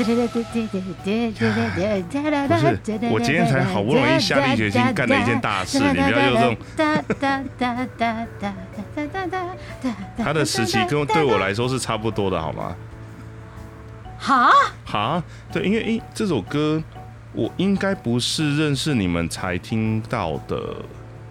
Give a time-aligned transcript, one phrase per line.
[0.00, 0.08] 不
[2.56, 2.78] 是，
[3.10, 6.56] 我今天才好不容易下定决心干了一件大事，你不要用这种。
[10.16, 12.50] 他的时期跟对我来说是差不多的，好。
[12.52, 12.74] 吗？
[14.18, 14.50] 哈？
[14.84, 15.22] 哈？
[15.52, 16.82] 对，因为诶，这首歌
[17.32, 20.76] 我应该不是认识你们才听到的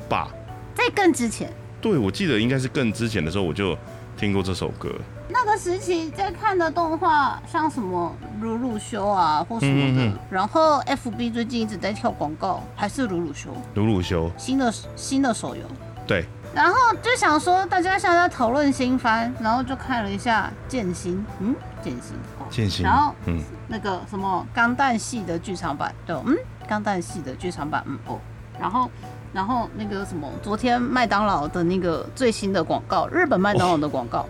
[0.07, 0.27] 吧？
[0.75, 1.51] 在更之前？
[1.81, 3.77] 对，我记得应该是更之前的时候我就
[4.17, 4.93] 听过这首歌。
[5.31, 8.11] 那个时期在看的动画，像什么
[8.41, 10.11] 鲁鲁修啊，或什么的。
[10.29, 13.51] 然后 FB 最近一直在跳广告，还是鲁鲁修。
[13.75, 15.61] 鲁鲁修新的新的手游。
[16.07, 16.25] 对。
[16.51, 22.17] 然后就想说，大家现在在讨论新番，然后就看了一下剑心，嗯，剑心，
[22.49, 22.83] 剑心。
[22.83, 26.35] 然后嗯，那个什么钢弹系的剧场版，对，嗯，
[26.67, 28.19] 钢弹系的剧场版，嗯哦。
[28.59, 28.89] 然后
[29.31, 34.25] 然后那个什么，昨天麦当劳的那个最新的广告，日本麦当劳的广告。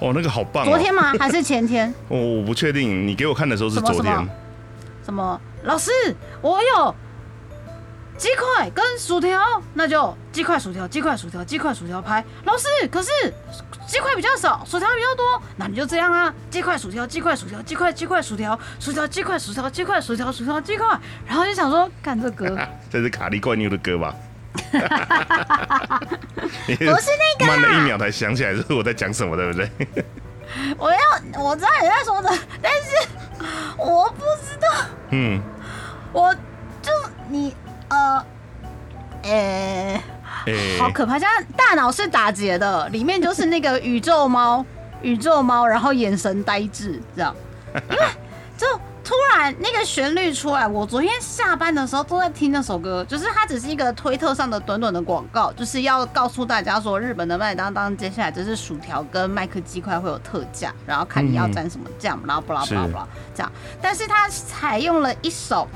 [0.00, 0.64] 哦，那个好棒！
[0.64, 1.12] 昨天吗？
[1.18, 1.92] 还是前天？
[2.08, 3.06] 我，我不确定。
[3.06, 4.28] 你给我看的时候是昨天。
[5.04, 5.40] 什么？
[5.64, 5.90] 老师，
[6.40, 6.94] 我有
[8.16, 9.40] 鸡块跟薯条，
[9.74, 12.24] 那就鸡块薯条，鸡块薯条，鸡块薯条拍。
[12.44, 13.10] 老师，可是
[13.86, 20.86] 鸡块比较少，薯条比较多，那你就这样啊，鸡块薯条，鸡块薯条，鸡块鸡块薯条，薯条鸡块薯条，鸡块薯条，薯条鸡块。
[21.26, 22.56] 然后就想说，看这歌，
[22.90, 24.14] 这是卡利怪妞的歌吧？
[26.66, 29.70] 不是那个，慢了一秒才想起来是我在讲什么，对不对？
[30.78, 30.98] 我要
[31.42, 32.30] 我知道你在说的，
[32.62, 33.08] 但是
[33.76, 34.68] 我不知道。
[35.10, 35.40] 嗯，
[36.12, 36.34] 我
[36.82, 36.90] 就
[37.28, 37.54] 你
[37.88, 38.24] 呃，
[39.22, 40.00] 诶，
[40.78, 44.64] 好可怕，像大脑是打结的，里面就是那个宇宙猫，
[45.02, 47.34] 宇宙猫，然后眼神呆滞，这样，
[47.90, 48.06] 因为
[48.56, 48.66] 就。
[49.08, 63.50] 突然那个旋律出来，我昨天下班的时候都在听那首歌，就是它只是一个推特上的短短的广告，就是要告诉大家说日本的麦当当接下来就是薯条跟麦克鸡块会有特价，然后看你要沾什么酱，然后不啦不啦不啦这样。
[63.80, 65.66] 但是它采用了一首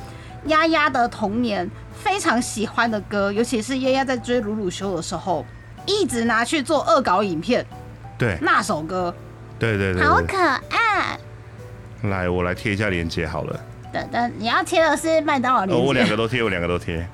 [0.48, 5.42] 丫丫的童年非常喜欢的歌，尤其是丫丫在追鲁鲁修的时候，
[5.86, 7.64] 一直拿去做恶搞影片。
[8.18, 9.14] 对，那首歌，
[9.58, 11.18] 对对对，好可爱。
[12.02, 13.60] 来，我来贴一下链接好了。
[13.92, 15.86] 等等，你要贴的是麦当劳链接。
[15.86, 17.06] 我两个都贴，我两个都贴。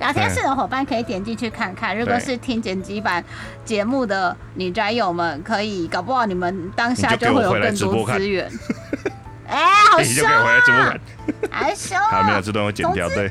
[0.00, 1.96] 聊天室的伙伴可以点进去看看。
[1.96, 3.24] 如果是听剪辑版
[3.64, 8.50] 节目的女宅友们，可以搞不好你们当下就会有更多资源。
[9.46, 10.94] 哎，好凶啊！
[11.50, 11.96] 还凶。
[11.98, 13.30] 好，没有这段会剪掉，对。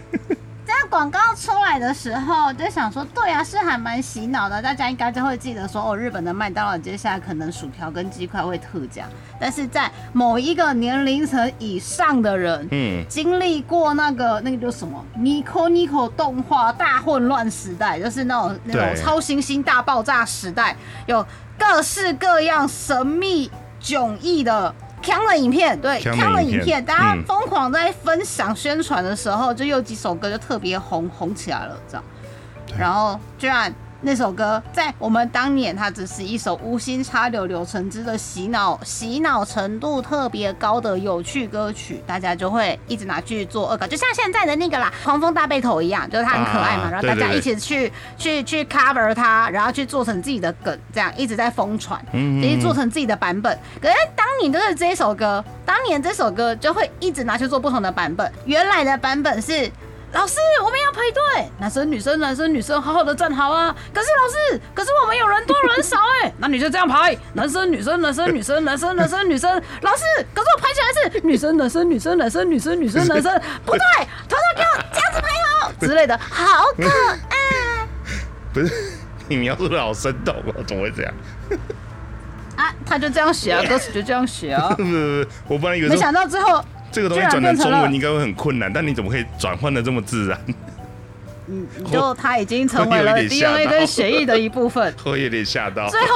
[0.91, 9.06] 广告出来的时候就想说，对啊，是还蛮洗脑的，大家应该就会记得说，哦，日本的麦当劳接下来可能薯条跟鸡块会特价。
[9.40, 20.75] 但是在某一个年龄层以上的人，嗯，经历过那个那个叫什么 Nico Nico 动画大混乱时代，就是那种那种超新星大爆炸时代，
[21.06, 21.25] 有
[21.57, 23.50] 各式各样神秘
[23.81, 24.75] 迥异的。
[25.01, 32.03] 枪的影片，对，看了影片，大家疯狂在分享宣传的时候，就有几首歌就特别红红起来了，这样，
[32.78, 33.73] 然后居然。
[34.03, 53.56] 那首歌在我们当年，它只是一首无心插柳柳橙汁的洗脑，洗脑程度特别高的有趣歌曲，大家就会一直拿去做恶搞，就像现在的那个啦，狂风大背头一样，就是它很可爱嘛，然后大家一起去去去 cover 它，然后去做成自己的梗，这样一直在疯传，一直做成自己的版本。
[53.79, 59.72] 可是当年就是这首歌，当年这首歌就会一直拿去做不同的版本，原来的版本是。
[60.13, 63.73] 老师，我们要排队，男生女生男生女生好好的站好啊。
[63.94, 69.50] 可是老师，可是我们有人多人少哎， 那你就这样排，男生女生男生女生男生男生女生。
[69.81, 73.79] 老师，可是我排起来是女生男生女生男生女生女生男生，不对，
[74.27, 75.27] 统统给我这样子排
[75.61, 76.83] 好之类的，好可
[77.29, 77.88] 爱。
[78.53, 78.73] 不是，
[79.29, 81.13] 你描述的好生动哦，怎么会这样？
[82.57, 84.67] 啊，他就这样写啊，歌词就这样写啊。
[84.75, 86.61] 不不不，我本来以为没想到最后。
[86.91, 90.40] 这个东西转成中文应该会很困难，但你怎么可以转换的这么自然？
[91.47, 94.94] 嗯，就它已经成为了 DNA 跟血液的一部分。
[95.04, 95.89] 我有点吓到。
[95.89, 96.07] 最后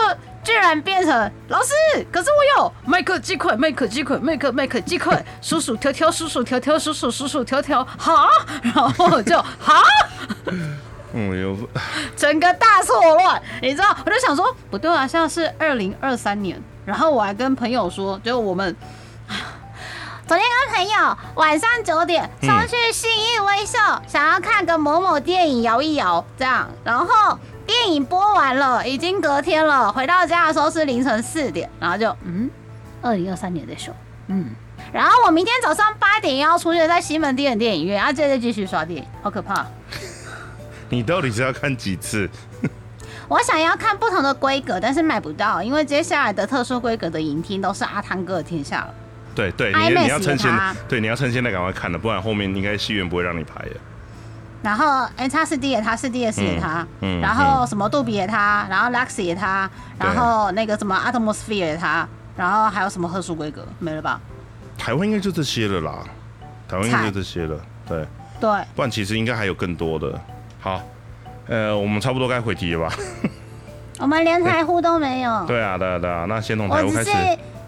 [0.44, 1.74] 居然变成老师，
[2.12, 8.30] 可是我有麦克鸡块，麦克鸡块，麦克麦克鸡块，叔叔条条，叔叔条条，叔叔叔叔条条，好，
[8.62, 9.82] 然后就好。
[11.14, 11.58] 嗯，有
[12.16, 13.98] 整个大错乱，你知道？
[14.06, 18.74] 我就想说，不对啊，现在是二零二三年，然后我还跟朋友说，就我们。
[20.28, 23.78] 昨天跟朋友晚上九点上去信义微秀，
[24.08, 27.38] 想要看个某某电影摇一摇这样，然后
[27.68, 32.50] 电影播完了，已经隔天了，回到家的时候是凌晨四点，然后就嗯，
[33.04, 33.92] 二零二三年的秀，
[34.26, 34.50] 嗯，
[34.92, 39.64] 然后我明天早上八点要出现在西门店电影院，然后接着继续刷电影，好可怕！
[40.90, 42.28] 你到底是要看几次？
[43.30, 48.94] 我想要看不同的规格，但是买不到，因为接下来的特殊规格的影厅都是阿汤哥的天下了。
[49.36, 50.52] 对对，你你要趁现
[50.88, 53.76] 对你要趁现在赶快看了，不然后面应该戏院不会让你排的。
[54.64, 64.20] 然后 N 叉四 D 也他，四 DS 也他，嗯嗯然后什么杜比也他，然后 Lux 也他，然后那个什么 Atmosphere 也他，然后还有什么特殊规格没了吧？
[64.78, 66.00] 台湾应该就这些了啦，
[66.68, 68.08] 台湾应该就这些了，对，
[68.40, 70.20] 对，不然其实应该还有更多的。
[70.60, 70.82] 好，
[71.48, 72.96] 呃，我们差不多该回题了吧？
[74.00, 77.12] 我们连台呼都没有，对啊，对啊，对啊，那先从台呼开始。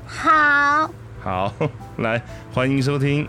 [0.08, 0.90] 好，
[1.28, 1.52] 好，
[1.98, 2.22] 来
[2.54, 3.28] 欢迎收听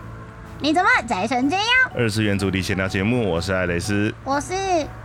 [0.61, 1.65] 你怎么宅成这样？
[1.93, 4.15] 二次元主题闲聊节目，我是艾蕾丝。
[4.23, 4.53] 我是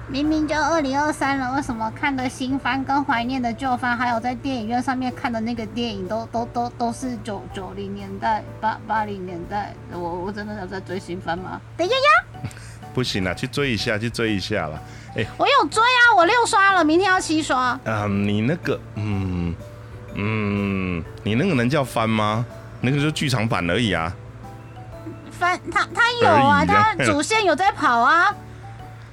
[0.07, 9.75] 明明就二零二三了，为什么看的新番跟怀念的旧番，还有在电影院上面看的那个电影都都都都是九九零年代、八八零年代？
[9.91, 11.61] 我我真的有在追新番吗？
[11.77, 12.49] 等一下呀，
[12.95, 14.79] 不行啊，去追一下，去追一下啦。
[15.37, 17.77] 我有追啊，我六刷了，明天要七刷。
[17.87, 19.53] 嗯，你那个，嗯
[20.15, 22.47] 嗯，你那个能叫番吗？
[22.85, 24.13] 那个就是剧场版而已啊。
[25.31, 28.33] 反他他有啊，他啊主线有在跑啊。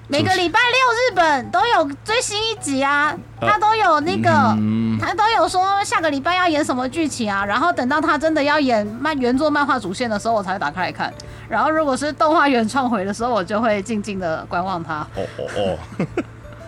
[0.07, 4.29] 每个礼拜六日本都有最新一集啊，他都有那个，
[4.59, 11.13] 嗯他都有说下个礼拜要演什么剧情啊，然后等到他真的要演漫原作漫画主线的时候，我才会打开来看。
[11.47, 14.95] 然后如果是动画原创回的时候，我就会静静的观望他。
[15.15, 15.77] 哦哦哦，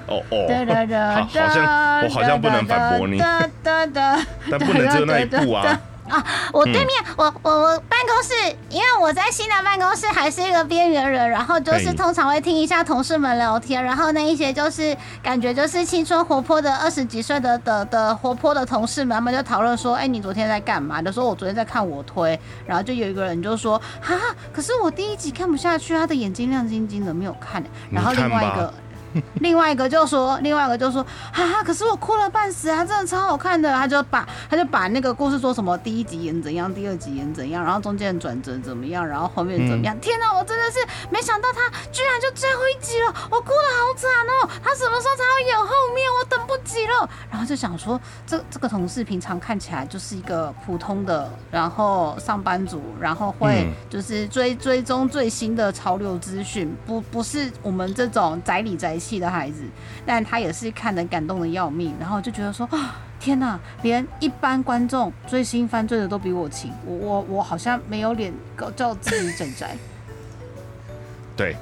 [0.08, 3.18] 哦 哦，对对对，好，好像我好像不能反驳你，
[3.62, 5.78] 但不能只有那一步啊。
[6.10, 8.34] 啊，我对面，我我我办公室，
[8.70, 21.02] 因为我在新的办公室还是一个边缘人，然后就是通常会听一下同事们聊天，然后那一些就是感觉就是青春活泼的二十几岁的的的活泼的同事们，他们就讨论说，哎，你昨天在干嘛？
[21.02, 24.16] 就说我昨天在看我推，然后就有一个人就说，哈，
[24.52, 27.64] 可是我第一集看不下去，他的眼睛亮晶晶的，没有看。
[27.90, 28.74] 然后另外一个。
[29.36, 33.72] 另外一个就说，另外一个就说，哈哈，可是我哭了半死啊，真的超好看的。
[33.74, 39.98] 他就把他就把那个故事说什么第一集演怎样，第二集演怎样，然后中间转折怎么样，然后后面怎么样。
[40.00, 40.80] 天哪，我真的是
[41.10, 44.50] 没想到他居然就最后一集了，我哭的好惨哦。
[44.64, 46.08] 他什么时候才会演后面？
[46.20, 47.10] 我等不及了。
[47.32, 59.64] 然后就想说，这这个同事平常看起来就是一个普通的，然后上班族，然后会嗯就是追追踪最新的潮流资讯，不不是我们这种宅里宅气的孩子，
[60.06, 62.96] 但他也是看得感动的要命，然后就觉得说啊。
[63.20, 69.78] 天呐，连一般观众追星犯罪的都比我勤，我我我好像没有脸搞叫自己整宅。
[71.34, 71.56] 对，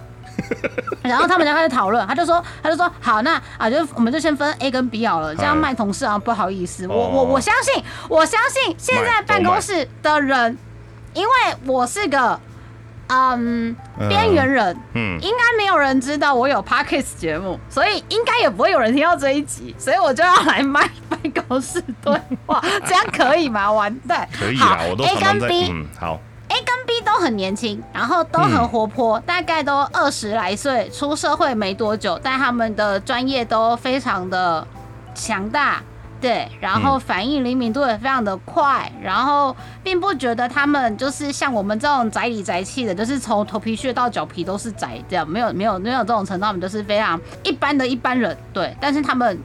[1.04, 10.58] 然后他们就开始讨论，他就说，他就说，好，那啊，就我们就先分 A 跟 B 好了，这样哎卖同事啊，不好意思，我哦我我相信，我相信现在办公室的人，
[11.14, 11.32] 因为
[11.68, 12.40] 我是个
[13.12, 22.14] 嗯呃边缘人，嗯，应该没有人知道我有 podcast 节目，所以应该也不会有人听到这一集，所以我就要来卖办公室对
[22.46, 23.72] 话，这样可以吗？
[23.72, 26.20] 完蛋，可以啊，我都 A 跟，B，嗯，好
[26.50, 34.66] ，A 跟 B 都很年轻，然后都很活泼，大概都二十来岁，出社会没多久，但他们的专业都非常的
[35.14, 35.82] 强大。
[36.22, 48.38] 对，然后反应灵敏度也非常的快，然后并不觉得他们就是像我们这种宅里宅气的，就是从头皮屑到脚皮都是宅这样，没有没有没有这种程度，我们就是非常一般的一般人。
[48.54, 49.40] 对，但是他们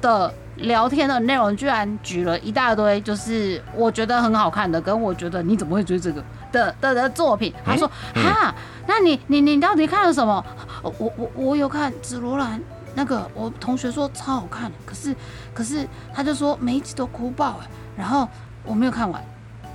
[0.00, 7.54] 的聊天的内容居然举了一大堆，就是我觉得很好看的，跟我觉得你怎么会追这个的的的作品。
[7.64, 8.52] 他说：“哈，
[8.86, 10.44] 那你你你到底看了什么？
[10.82, 12.58] 我我我有看《紫罗兰》，
[12.96, 15.14] 那个我同学说超好看，可是
[15.54, 18.26] 可是他就说每一集都哭爆哎，然后
[18.64, 19.22] 我没有看完。”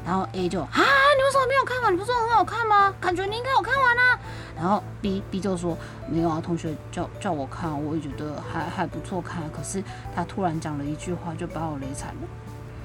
[0.03, 1.93] 然后 A 就啊，你为什么没有看完？
[1.93, 2.91] 你不是说很好看吗？
[2.99, 4.19] 感觉你应该有看完啊。
[4.55, 5.77] 然后 B B 就说
[6.09, 9.43] 没有啊，同学叫叫我看，我也觉得还还不错看。
[9.51, 9.83] 可是
[10.15, 12.27] 他突然讲了一句话，就把我雷惨了。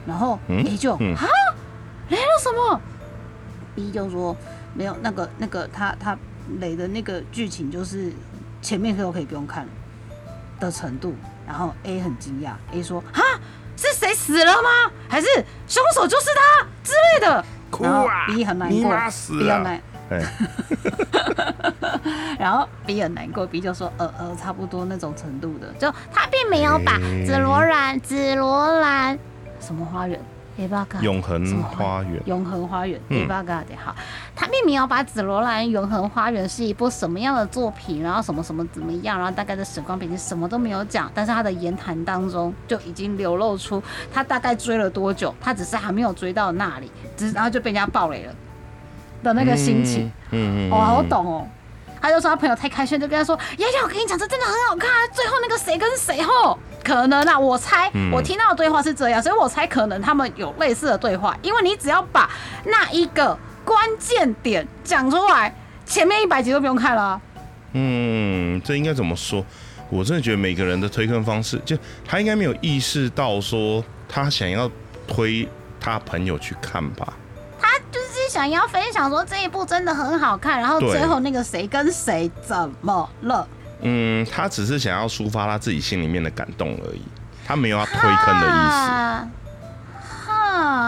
[0.07, 1.25] 然后嗯 A 就嗯啊，
[2.11, 2.78] 雷了什么
[3.75, 4.37] ？B 就说
[4.75, 6.19] 没有，那个那个他他
[6.61, 8.12] 雷的那个剧情就是
[8.61, 9.73] 前面都可以不用看了
[10.61, 11.15] 的程度。
[11.47, 13.23] 然后 A 很惊讶，A 说哈。
[13.79, 14.91] 是谁死了吗？
[15.07, 15.27] 还是
[15.69, 17.45] 凶手就是他之类的？
[17.71, 20.23] 哭然后啊 B 很难过，B 了很难，哎，
[22.39, 29.19] 然后 B 很难过， B 就说呃呃，差不多那种程度的，就他并没有把紫罗兰紫罗兰
[29.61, 30.19] 什么花园
[31.01, 33.25] 永恒花园，永恒花园嗯。
[33.25, 33.95] A 巴嘎的好，
[34.35, 43.83] 他并没有把紫罗兰永恒花园是一部什么样的作品，然后什么什么怎么样，然后大概的时光背景什么都没有讲，但是他的言谈当中就已经流露出
[44.13, 48.35] 他大概追了多久，他只是还没有追到那里，只是然后就被人家爆雷了
[49.23, 50.11] 的那个心情。
[50.31, 51.47] 嗯，嗯哦，好懂哦。
[52.07, 55.09] 他就说他朋友太开心，就跟他说：“丫丫，我跟你讲，这真的很好看啊！
[55.13, 62.31] 最后那个谁跟谁后，可能啊，我猜、嗯我听到的对话是这样，所以我猜可能他们有类似的对话，因为你只要把
[62.65, 65.53] 那一个关键点讲出来，
[65.85, 67.21] 前面一百集都不用看了啊。
[67.73, 69.45] 嗯，这应该怎么说？
[69.91, 74.71] 我真的觉得每个人的推坑方式，就他应该没有意识到说他想要
[75.09, 75.49] 推
[75.81, 77.13] 他朋友去看吧。
[78.28, 83.49] 想要分享说这一部真的很好看，然后最后那个谁跟谁怎么了？
[83.83, 87.02] 嗯，他只是想要抒发他自己心里面的感动而已，
[87.47, 89.28] 他没有要推坑的意思。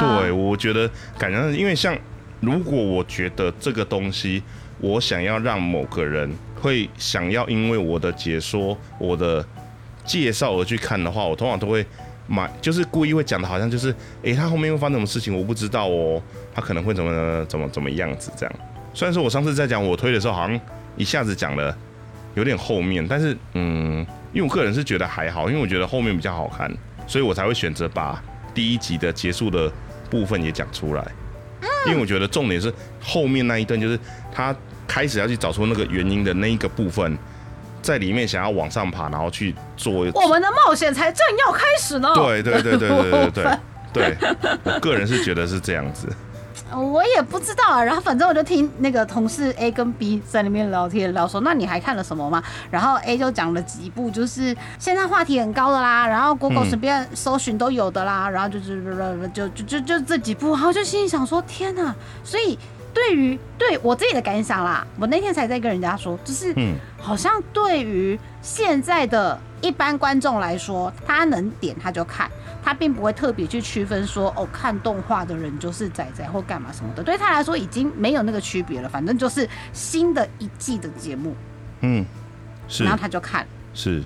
[0.01, 1.97] 对，我觉得感觉，因为像
[2.41, 4.43] 如果我觉得这个东西，
[4.81, 9.45] 我想要让某个人会想要因为我的解说、我的
[10.05, 11.85] 介绍而去看的话，我通常都会
[12.27, 16.23] 买，就是故意会讲的好像就是，诶，他后面会发生什么事情我不知道哦，
[16.59, 18.53] 他可能会怎么怎么怎么样子这样。
[18.93, 20.61] 虽然说我上次在讲我推的时候，好像
[20.97, 21.77] 一下子讲了
[22.35, 26.69] 有点后面，但是嗯，因为我个人是觉得还好，因为我觉得后面比较好看，
[27.07, 28.21] 所以我才会选择把
[28.53, 29.71] 第一集的结束的
[30.11, 31.07] 部分也讲出来。
[31.87, 33.97] 因为我觉得重点是后面那一段，就是
[34.33, 34.55] 他
[34.89, 37.17] 开始要去找出那个原因的那一个部分，
[37.81, 39.93] 在里面想要往上爬，然后去做。
[40.13, 42.09] 我们的冒险才正要开始呢。
[42.17, 43.59] 对对对对对对对
[44.17, 44.17] 对，
[44.65, 46.09] 我个人是觉得是这样子。
[46.77, 52.43] 我也不知道啊，然后反正我就听那个同事 A 跟 B 在那边聊天，聊说那你还看了什么吗？
[52.71, 58.77] 然后 A 就讲了几部，就是现在话题很高的啦，然后 Google 随便搜寻都有的啦，然后就就
[59.33, 61.95] 就就就就这几部，然后就心里想说天哪！
[62.23, 62.59] 所以
[62.93, 66.55] 对于对我自己的感想啦，我那天才在跟人家说，就是
[67.01, 72.31] 好像对于现在的一般观众来说，他能点他就看，
[72.63, 81.35] 他并不会特别去区分说哦，看动画的人就是仔仔或干嘛什么的，对他来说已经没有那个区别了，反正就是新的一季的节目，
[81.81, 82.05] 嗯，
[82.69, 82.85] 是。
[82.85, 84.03] 然后他就看，是，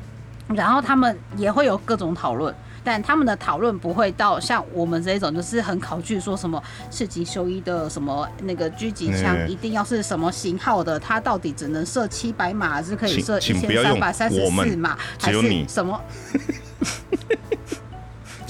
[0.48, 2.54] 然后他们也会有各种讨论。
[2.84, 16.00] 但他们的讨论不会到像我们这种，就是很考据说什么赤井修一的什么那个狙击枪嗯一定要是什么型号的，它到底只能射七百码，还是可以射一千三百三十四码，还是什么？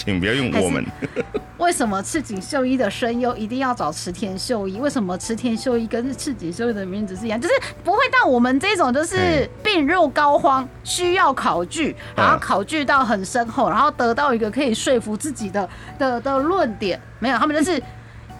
[0.05, 0.85] 请不要用我们。
[1.59, 4.81] 为什么赤井秀一的声优一定要找池田秀一？
[4.81, 7.41] 为什么池田秀一跟赤井秀一的名字是一样？
[7.41, 7.55] 就是
[7.85, 15.69] 不会到我们这种就是嗯病入膏肓，需要考据，然后考据到很深厚，然后得到一个可以说服自己的
[15.99, 17.01] 的的论点。
[17.21, 17.81] 没有，他们就是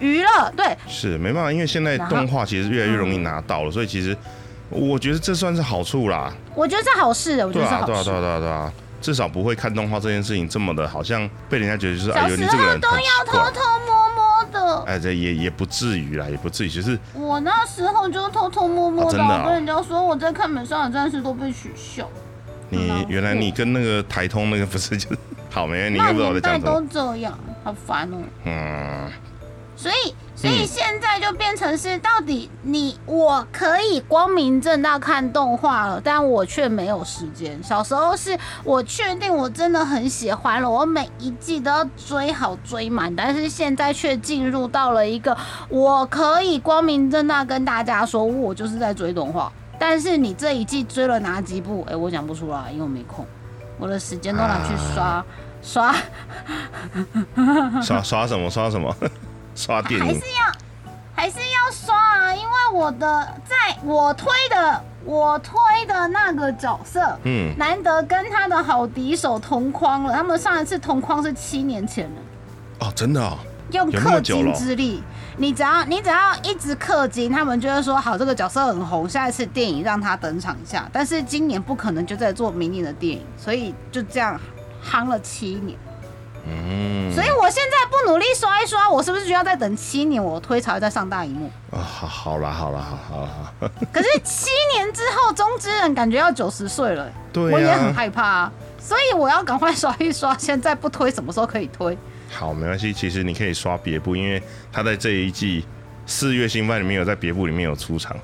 [0.01, 4.17] 娱乐，对，是没办法，因为现在动画其实越来越容易拿到了，所以其实
[4.69, 6.35] 我觉得这算是好处啦。
[6.57, 8.21] 我觉得是好事，我觉得是好对啊，对啊，事。
[8.21, 13.53] 对啊，对啊，至少不会看动画这件事情这么的，好像被人家觉得就是哎呦，你这个人都要偷。
[13.53, 22.09] 偷摸摸的，哎，这也也不至于啦，也不至于，就是我那时候就偷偷摸摸的，跟人家说我在看《美少女战士》都被取笑。
[22.71, 25.19] 你原来你跟那个台通那个不是就是
[25.51, 25.91] 好没？
[25.91, 26.89] 你应那该不知道我在年代都讲什么。
[26.91, 29.11] 这样，好烦哦、嗯，
[29.83, 37.61] 所以，所以嗯现在就变成是，到底你我可以光明正大看动画了，但我却没有时间。
[37.65, 45.37] 小时候是我确定我真的很喜欢了，我每一季都要追好追满，但是现在却进入到了一个
[45.69, 49.53] 我可以光明正大跟大家说，我就是在追动画。
[49.81, 51.85] 但是你这一季追了哪几部？
[51.91, 53.27] 哎、我讲不出来，因为我没空，
[53.81, 55.25] 我的时间都拿去刷、
[55.61, 55.93] 刷。
[57.83, 58.95] 刷刷什么刷什么，
[59.55, 60.53] 刷电影还是要
[61.15, 65.55] 还是要刷啊，因为我的在我推的我推
[65.87, 70.13] 的那个角色，嗯，难得跟他的好敌手同框了。
[70.13, 73.39] 他们上一次同框是七年前了，哦，真的哦，
[73.73, 75.03] 用有那么氪金了之力。
[75.37, 80.89] 你只要你只要一直氪金，他们就会说好，这个角色很红，下一次电影让他登场一下。
[80.93, 84.39] 但是今年不可能就在做明年的电影，所以就这样
[84.85, 85.79] 夯了七年。
[86.45, 91.51] 嗯，所以我现在不努力刷一刷，我是不是就要再等七年，我推才会再上大荧幕？
[91.71, 100.37] 啊，好好啦，好啦，好好好， 可是七年之后，中之人感觉要九十岁了、对我也很，害怕啊，所以我要赶快刷一刷。
[100.37, 101.97] 现在不推，什么时候可以推？
[102.31, 105.65] 好，没关系，其实你可以刷别部，因为他在这一季
[106.07, 108.17] 四月新番里面有在别部里面有出场，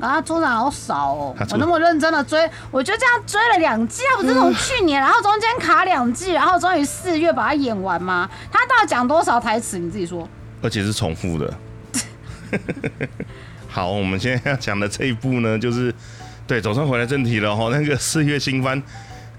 [0.00, 4.16] 啊，出场好少哦我那么认真的追，我就这样追了两季啊！
[4.16, 8.28] 不是从去年，然后中间卡两季，然后终于四月把它演完吗？
[8.50, 9.78] 他到底讲多少台词？
[9.78, 10.28] 你自己说。
[10.62, 11.54] 而且是重复的。
[13.68, 15.94] 好，我们现在要讲的这一部呢，就是
[16.46, 17.68] 对，总算回来正题了哈。
[17.70, 18.82] 那个四月新番，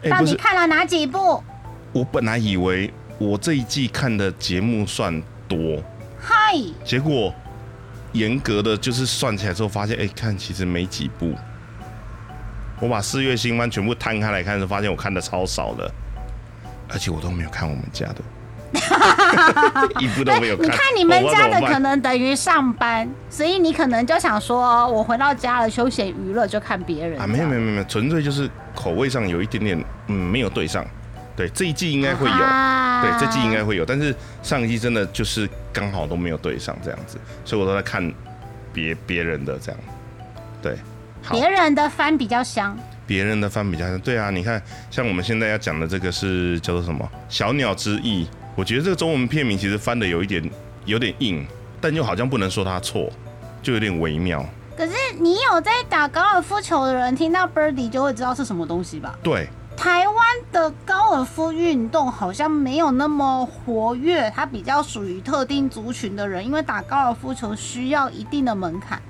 [0.04, 1.44] 哎、到，底看了哪几部？
[1.92, 5.84] 我本来以为我这一季看的节目算多，
[6.20, 7.34] 嗨，结果
[8.14, 11.34] 严格的就是算起来之后，发现哎、看其实没几部。
[12.80, 15.92] 我把四月新番全部摊开来看，就发现我看的超少的，
[16.90, 18.16] 而且我都没有看我们家的。
[20.00, 20.66] 一部都没有看。
[20.66, 30.86] 你看你们家的可能能等于上班，所以你可能就想说，我回到家了，休闲娱乐就看别人啊，没有没有没有，纯粹就是口味上有一点点嗯没有对上。
[31.36, 38.14] 对，这一季应该会有，啊对，这季应该会有，但是上一季真的就是刚好都没有对上这样子，所以我都在看
[38.74, 39.82] 别别人的这样。
[40.62, 40.78] 对，
[41.24, 42.78] 好，别人的番比较香。
[43.08, 48.24] 别人的番比较香对啊，你看，像我们现在要讲的这个是叫做什么《小鸟之翼》，
[48.56, 50.50] 我觉得这个中文片名其实翻的有一点
[50.86, 51.46] 有点硬，
[51.82, 53.12] 但又好像不能说它错，
[53.62, 54.46] 就有点微妙。
[54.78, 59.18] 可是你有在打高尔夫球的人，听到 Birdy 就会知道是什么东西吧？
[59.22, 59.50] 对，
[59.82, 60.16] 台湾
[60.52, 69.02] 的高尔夫运动好像没有那么活跃，它比较属于特定族群的人，因为打高尔夫球需要一定的门槛。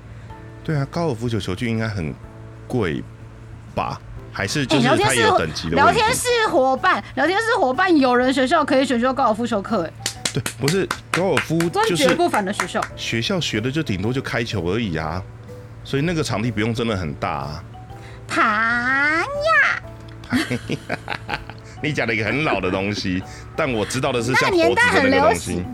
[0.64, 2.14] 对啊，高尔夫球球具应该很
[2.66, 3.04] 贵
[3.74, 4.00] 吧？
[4.32, 5.74] 还是就哎是它有等级的？
[5.76, 9.92] 聊天室伙伴，聊天室伙伴，有人学校可以选修高尔夫球课，哎，
[10.32, 12.80] 对，不是高尔夫就是不凡的学校。
[12.96, 15.22] 学校学的就顶多就开球而已啊，
[15.84, 17.64] 所以那个场地不用真的很大啊。
[18.26, 19.82] 唐呀，
[21.82, 23.22] 你讲了一个很老的东西，
[23.56, 25.66] 但我知道的是像那年猴子的代很流 那个东西行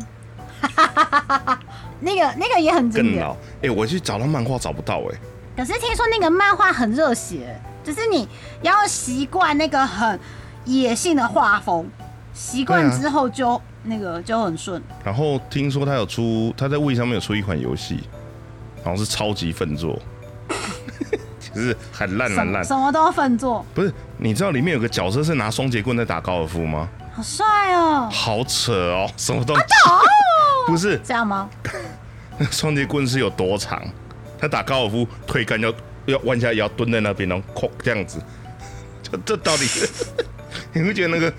[2.00, 3.36] 那个那个也很经典更老。。
[3.62, 5.18] 哎、我去找到漫画找不到哎、
[5.56, 8.28] 可是听说那个漫画很热血，就是你
[8.62, 10.18] 要习惯那个很
[10.64, 11.86] 野性的画风，
[12.32, 14.82] 习惯之后就、那个就很顺。
[15.04, 18.00] 然后听说他有出，他在位上面有出一款游戏，
[18.84, 19.98] 好像是超级粪作，
[21.54, 22.64] 就是很烂什很烂。
[22.64, 26.88] 什么都粪做，不是，你知道里面有个角色是拿双节棍在打高尔夫吗？
[27.14, 27.44] 好帅
[27.74, 28.08] 哦！
[28.12, 29.62] 好扯哦， 什么东西？
[30.66, 31.48] 不是，这样吗？
[32.36, 33.82] 那 双节棍是有多长？
[34.40, 35.72] 他打高尔夫推杆要
[36.06, 38.20] 要弯下腰蹲在那边，然后哐这样子，
[39.02, 39.88] 这这到底是？
[40.72, 41.32] 你会觉得那个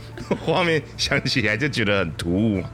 [0.46, 2.70] 画面想起来就觉得很突兀吗？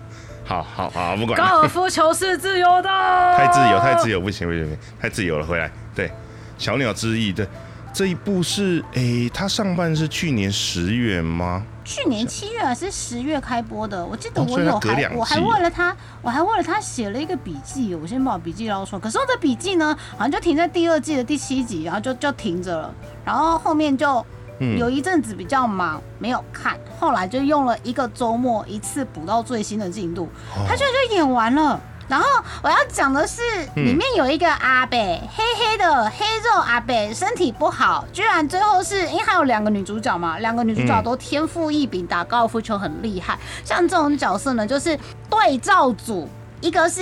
[0.46, 2.90] 好好好，不管高尔夫球是自由的，
[3.36, 5.72] 太自由，太自由，不行不行不行，太自由了，回来。
[5.96, 6.08] 对，
[6.58, 7.48] 《小鸟之翼》的
[7.96, 11.64] 这一部是，诶，它上半是去年十月吗？
[11.86, 19.00] 去年七月还是十月开播的，我记得我有还、我还为了他，我还为了他写了一个笔记，我先把我笔记捞出来。
[19.00, 24.26] 可是我的笔记呢，好像就停在第二季的第七集，然后就就停着了，然后后面就
[24.60, 31.82] 嗯有一阵子比较忙，没有看，后来就用了一个周末一次补到最新的进度，哦他居然就演完了。
[32.08, 32.26] 然后
[32.62, 33.42] 我要讲的是，
[33.76, 43.38] 嗯里面有一个阿北，黑黑的黑肉阿北，身体不好，居然最后是因为还有两个女主角嘛，两个女主角嗯都天赋异禀，打高尔夫球很厉害。
[43.64, 44.98] 像这种角色呢，就是
[45.30, 46.30] 对照组，
[46.62, 47.02] 一个是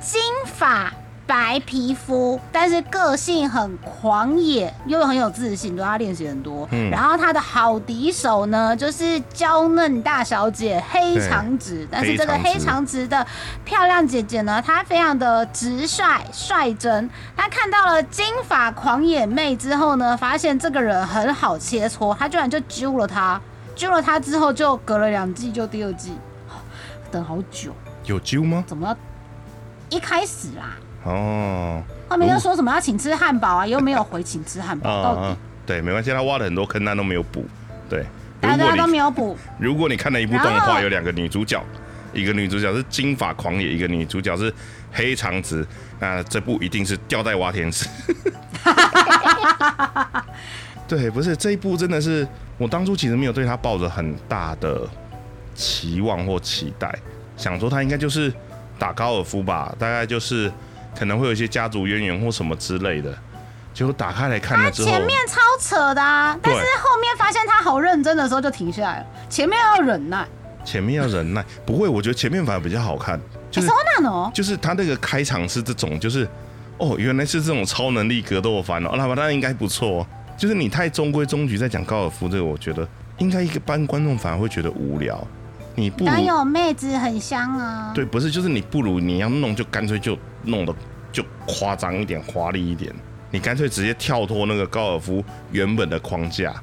[0.00, 0.92] 金发。
[1.30, 6.66] 白皮肤，但是个性很狂野，又很有自信，对他练习很多。
[6.72, 13.24] 嗯然后他的好敌手呢，就是娇嫩大小姐黑长直，但是这个黑黑长直的
[13.64, 17.08] 漂亮姐姐呢，她非常的直率率真。
[17.36, 23.40] 她看到了金发狂野妹之后呢，发现这个人很好切磋，她居然就揪了她，
[23.76, 26.12] 揪了她之后就隔了两季就第二季，
[27.08, 27.72] 等好久，
[28.04, 28.64] 有揪吗？
[28.66, 28.96] 怎么要
[29.96, 30.76] 一开始啦？
[31.04, 35.36] 哦，后面就说什么要请吃汉堡啊，又没有回请吃汉堡，到底
[35.66, 37.44] 对，没关系，他挖了很多坑，他都没有补。
[37.88, 38.04] 对，
[38.40, 39.04] 大家都没有。
[39.04, 39.36] 有补。
[39.58, 41.62] 如果你看了一部动画，有两个女主角，
[42.12, 44.52] 一个女主角是金发狂野，一个女主角是
[44.92, 45.66] 黑长直，
[45.98, 47.86] 那这部一定是吊带挖天使。
[50.86, 52.26] 对，不是这一部真的是
[52.58, 54.82] 我当初其实没有对他抱着很大的
[55.54, 56.92] 期望或期待，
[57.36, 58.32] 想说他应该就是
[58.78, 60.50] 打高尔夫吧，大概就是
[60.98, 63.16] 可能会有一些家族渊源或什么之类的。
[63.72, 70.26] 结果打开来看了之后，前面超扯的啊，但是对后面发现他好认真的时候就停下来了，前面要忍耐。
[70.64, 73.18] 前面要忍耐，不会，我觉得前面反而比较好看，
[73.50, 76.28] 就是超难哦，就是他那个开场是这种，就是
[76.76, 80.06] 哦，原来是这种超能力格斗番哦，那么那应该不错。
[80.36, 82.86] 就是你太中规中矩在讲高尔夫这个，我觉得
[83.18, 85.26] 应该一个般观众反而会觉得无聊。
[85.80, 87.90] 你不如哪有妹子很香啊？
[87.94, 90.74] 对，不是，就是你不如你要弄就干脆就弄的
[91.10, 92.94] 就夸张一点、华丽一点，
[93.30, 96.54] 你干脆直接跳脱那个高尔夫原本的框架，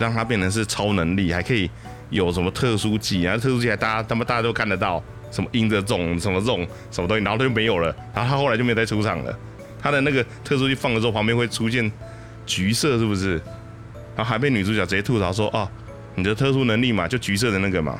[0.00, 1.70] 让它变成是超能力，还可以
[2.10, 9.38] 有什么特殊技，然后特殊技还大家他们大家都看得到，什么阴着种什么种什么东西，然后他就没有了，然后他后来就没有再出场了。
[9.80, 11.90] 他的那个特殊技放的时候，旁边会出现
[12.44, 13.36] 橘色，是不是？
[14.16, 15.66] 然后还被女主角直接吐槽说：“哦，
[16.16, 17.98] 你的特殊能力嘛，就橘色的那个嘛，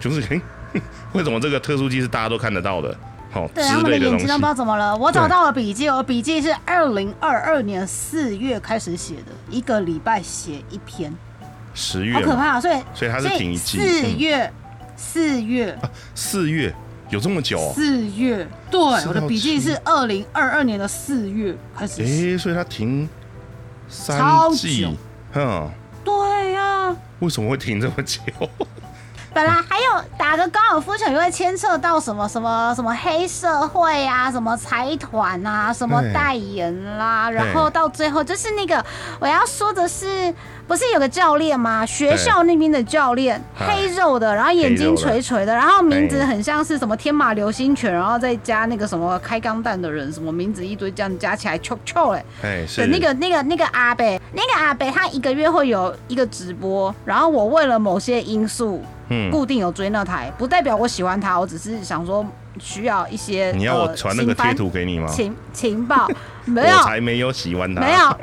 [0.00, 0.40] 就是嘿，
[1.12, 2.96] 为什么这个特殊技是大家都看得到的？
[3.32, 4.42] 好对，之他们的眼睛都不知。
[4.42, 4.96] 道怎么了。
[4.96, 11.14] 我找到了笔记，我笔记是二零二二年四月开始写的，一个礼拜写一篇，
[11.72, 12.60] 十月，好可怕、啊。
[12.60, 13.78] 所以所以它是停一季。
[13.78, 14.52] 四嗯月，
[14.96, 15.78] 四月，
[16.16, 16.74] 四月
[17.08, 17.72] 有这么久哦？
[17.72, 22.32] 四月，对，我的笔记是二零二二年的四月开始写。
[22.32, 23.08] 诶，所以它停
[23.88, 24.92] 三超季久，
[25.34, 25.70] 哼，
[26.04, 28.20] 对呀、为什么会停这么久？
[29.32, 38.84] 本来还有打个高尔夫球，也会牵扯到什么什么什么黑社会啊，什么财团啊，什么代言啦，然后到最后就是那个
[39.20, 40.34] 我要说的是，
[40.66, 41.86] 不是有个教练吗？
[41.86, 52.24] 学校那边的教练，哎黑肉的，然后眼睛垂垂的，然后名字哎很像是什么天马流星拳，然后再加那个什么开钢弹的人，什么名字一堆这样加起来，臭臭哎。
[52.42, 62.24] 哎，是那个那个那个阿北，那个阿北他一个月会有一个直播，然后我为了某些因素，嗯，固定有追那台，不代表我喜欢他，我只是想说
[62.58, 65.06] 需要一些你要我呃传那个贴图给你吗？
[65.08, 66.08] 情情报，
[66.46, 67.80] 没有我才没有喜欢他。
[67.80, 68.16] 没有。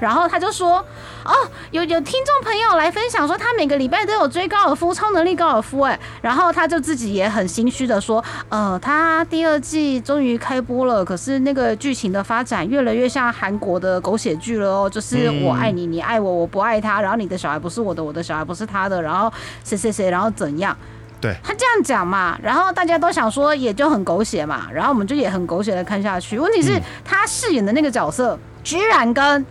[0.00, 0.78] 然后他就说
[1.24, 1.32] ：“哦，
[1.70, 19.30] 有有听众朋友来分享说，他每个礼拜都有追高尔夫，超能力高尔夫。”哎，然后他就自己也很心虚的说：“呃，他第二季终于开播了，可是那个剧情的发展越来越像韩国的狗血剧了哦，就是嗯我爱你，你爱我，我不爱他，然后你的小孩不是我的，我的小孩不是他的，然后
[19.62, 20.76] 谁谁谁，然后怎样？”
[21.20, 26.38] 对他这样讲嘛，然后大家都想说也就很狗血嘛，然后我们就也很狗血的看下去。
[26.38, 29.44] 问题是，嗯他饰演的那个角色居然跟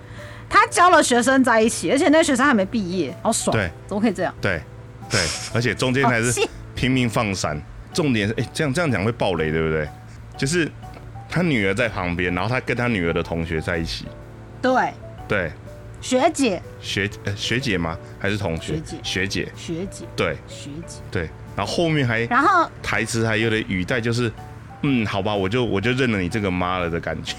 [0.49, 3.55] 他教了学生在一起，而且那个学生还没毕业，好爽！
[3.55, 4.33] 对，怎么可以这样？
[4.41, 4.59] 对
[5.09, 5.21] 对，
[5.53, 6.41] 而且中间还 是
[6.75, 7.61] 拼命放闪。
[7.93, 9.87] 重点是，哎、这样这样讲会爆雷，对不对？
[10.37, 10.71] 就是
[11.29, 14.05] 他女儿在旁边，然后他跟他女儿的同学在一起。
[14.61, 14.93] 对，
[15.27, 15.51] 对，
[15.99, 17.97] 学姐，学呃学姐吗？
[18.19, 18.75] 还是同学？
[18.75, 19.51] 学姐学姐。
[19.55, 20.97] 学姐，对学姐。
[21.09, 24.31] 对，然后后面还然后台词还有点语带，就是
[24.83, 27.35] 嗯，好吧，我就我就认了你这个妈了的感觉。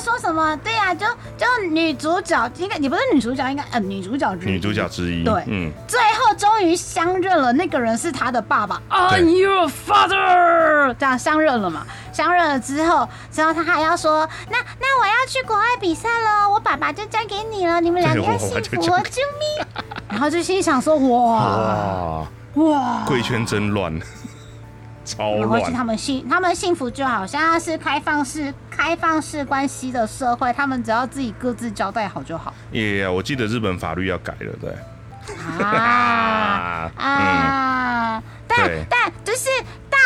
[0.00, 0.56] 说什么？
[0.64, 4.50] 对呀、就就女主角应该也不是女主角，应该呃女主角之一。
[4.50, 5.22] 女主角之一。
[5.22, 5.44] 对。
[5.46, 8.80] 嗯，最后终于相认了，那个人是他的爸爸。
[9.10, 11.86] 对，I'm your father，这样相认了嘛？
[12.12, 19.66] 相认了之后，之后他还要说，那那我要去国外比赛了，我爸爸就交给你了，你们两个要幸福救命！
[20.08, 23.96] 然后就心想说，哇哇，哇，贵圈真乱，
[25.04, 25.86] 超然后是他乱。
[25.86, 34.72] 们幸他们幸福就好，现在是开放式开放式关系的社会，他们只要自己各自交代好就好耶、我记得日本法律要改了，对。
[35.64, 36.90] 啊。
[36.96, 39.48] 嗯，啊，但对但就是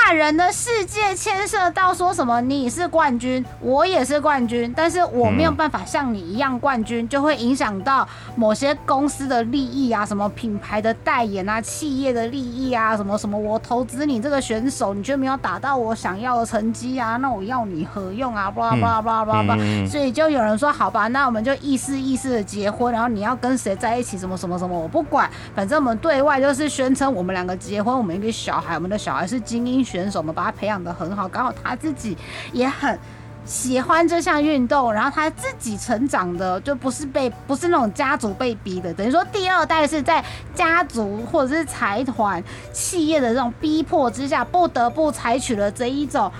[0.06, 18.50] 大人的世界牵涉到说什么你是冠军，我也是冠军，但是我没有嗯办法像你一样冠军，就会影响到某些公司的利益啊，什么品牌的代言啊，企业的利益啊，什么什么我投资你这个选手，你却没有达到我想要的成绩啊，那我要你何用啊？
[18.50, 32.18] 巴拉巴拉巴拉巴拉巴拉，嗯所以就有人说好吧，那我们就意思意思的结婚，然后你要跟谁在一起，什么什么什么，我不管，反正我们对外就是宣称我们两个结婚，我们一个小孩，我们的小孩是精英选手，们把他培养的很好，刚好他自己
[32.52, 32.98] 也很。
[33.46, 46.32] 喜欢这项运动，然后他自己成长的就不是被不是那种家族被逼的，等于说第二代是在家族或者是财团、企业的这种逼迫之下，不得不采取了这一种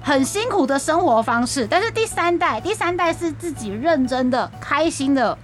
[0.00, 1.66] 很辛苦的生活方式。
[1.68, 5.36] 但是第三代，第三代是自己认真的、开心的。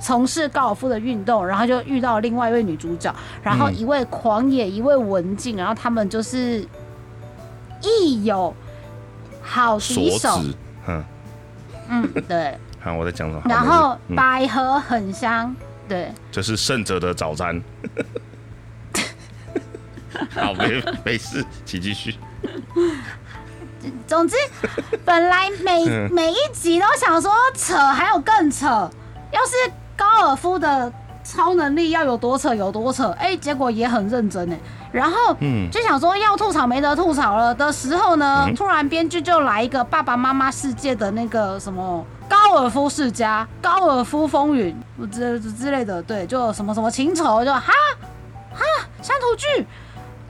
[0.00, 6.66] 从事高尔夫的运动，然后就遇到另外一位女主角，然后嗯一位狂野，一位文静，然后他们就是
[7.82, 8.54] 亦有
[9.42, 10.40] 好敌手，
[10.86, 11.04] 嗯，
[11.88, 13.42] 嗯，对， 看我在讲什么。
[13.46, 15.54] 然好后百合很香，
[15.88, 17.60] 对，这是胜者的早餐。
[20.34, 22.16] 好，没没事，请继续。
[24.06, 24.36] 总之，
[25.04, 28.66] 本来每嗯每一集都想说扯，还有更扯。
[29.30, 30.90] 要是高尔夫的
[31.24, 34.58] 超能力要有多扯有多扯，哎、结果也很认真哎。
[34.92, 44.74] 然后嗯就想说要吐槽没得吐槽了的时候呢，嗯突然编剧就来一个爸爸妈妈世界的那个什么高尔夫世家、高尔夫风云
[45.10, 47.72] 之之类的，对，就什么什么情仇，就哈
[48.54, 48.64] 哈
[49.02, 49.66] 乡土剧。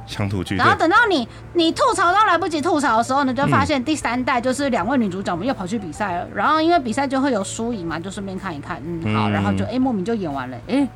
[0.09, 6.27] 乡土剧，然后，等到你你吐槽都来不及吐槽的时候呢，就发现第三代就是两位女主角们又跑去比赛了。
[6.35, 10.89] 然后因为比赛就会有输赢嘛，就顺便看一看，嗯，好，嗯然后就哎、莫名就演完了，哎、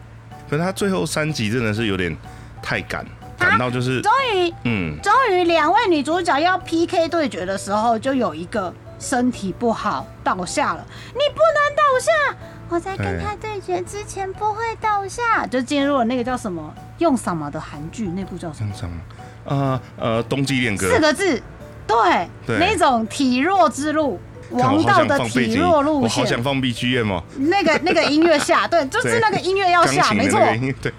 [0.48, 2.16] 可是他最后三集真的是有点
[2.62, 3.06] 太赶，
[3.38, 12.36] 赶到就是，终于嗯，终于两位女主角要 PK 对决的时候，就有一个身体不好倒下了，你不能倒下。
[12.72, 19.00] 我在跟他对决之前不会倒下，就进入了那个叫什么用什么的韩剧，那部叫什么？
[19.44, 20.88] 呃呃，冬季恋歌。
[20.88, 21.42] 四，个字，
[21.86, 22.58] 对，对。
[22.58, 24.18] 那种体弱之路，
[24.52, 30.92] 王道的体弱路我好想，放 BGM 哦，那个那个音乐下， 对，就是那个音乐要下，没错，对，对。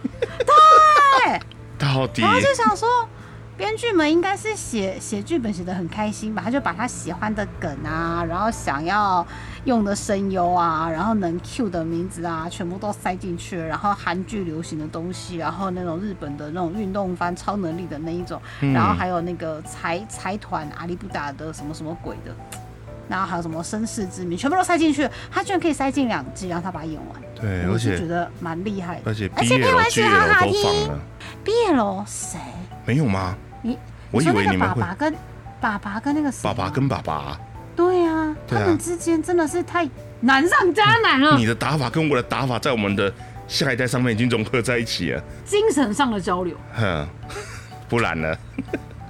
[1.80, 2.88] 到底然后就想说，
[3.56, 9.26] 编剧们应该是写写剧本写的很开心吧，他就把他喜欢的梗啊，然后想要
[9.66, 22.36] 用的声优啊，然后能 Q 的名字啊，全部都塞进去了，然后韩剧流行的东西，然后那种日本的那种运动番超能力的那一种，嗯然后还有那个财财团阿里不达的什么什么鬼的。
[23.10, 29.02] 然后还有什么身世之谜，全部都塞进去，他居然可以塞进两季，然后他把它演完，对，我而且觉得蛮厉害的。
[29.06, 31.00] 而且而且片尾曲好好都放听了，
[31.44, 32.40] 毕业喽，谁？
[32.86, 33.36] 没有吗？
[33.62, 33.78] 你
[34.12, 35.16] 我以为你们会爸爸跟
[35.62, 37.40] 爸爸跟那个爸爸跟爸爸，
[37.76, 43.12] 对啊，他们之间真的是太难上加难了，你的打法跟我的打法在我们的
[43.48, 47.08] 下一代上面已经融合在一起了，精神上的交流，哼，
[47.88, 48.36] 不然呢？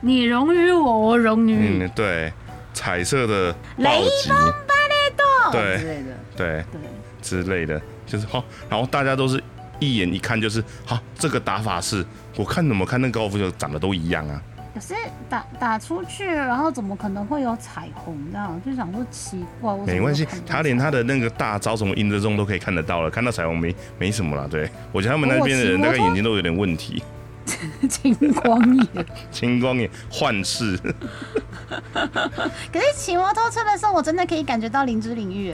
[0.02, 2.32] 你荣于我，我荣于你，嗯，对，
[2.74, 3.90] 彩色的雷
[4.28, 4.36] 锋，
[4.68, 5.52] 巴雷多。
[5.52, 6.82] 对之类的，对对，
[7.22, 9.42] 之类的，就是好，然后大家都是
[9.80, 12.06] 一眼一看就是好，这个打法是
[12.36, 14.42] 我看怎么看那个高尔夫球长得都一样啊，
[14.74, 14.94] 可是
[15.30, 18.62] 打打出去，然后怎么可能会有彩虹这样？
[18.66, 24.48] 就想说奇怪，没关系他连他的那个大招什么赢得中都可以看得到了，看到彩虹没没什么啦。
[24.50, 27.04] 对我觉得他们那边的人大概眼睛都有点问题，
[27.90, 29.06] 青光眼。
[29.32, 30.78] 青光眼幻视，
[32.72, 35.54] 可是骑摩托车的时候，我真的可以感觉到灵之领域，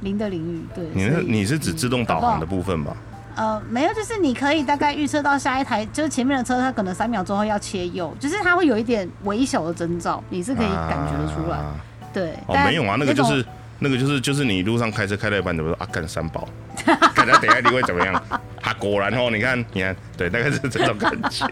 [0.00, 0.60] 灵的领域。
[0.74, 2.96] 对，你是你是指自动导航的部分吧？
[3.36, 11.56] 呃，没有，就是你可以大概预测到下一台，就是前面的车，它可能三秒之后要切右，就是它会有一点微小的征兆，你是可以感觉得出来。
[11.56, 11.74] 啊
[12.12, 13.44] 对，哦，没有啊，那个就是
[13.78, 16.48] 那个就是就是你路上开车开到一半，怎么说啊干三宝，
[16.84, 18.14] 看他等下你会怎么样？
[18.62, 21.46] 啊，果然哦，你看你看，对，大概是这种感觉。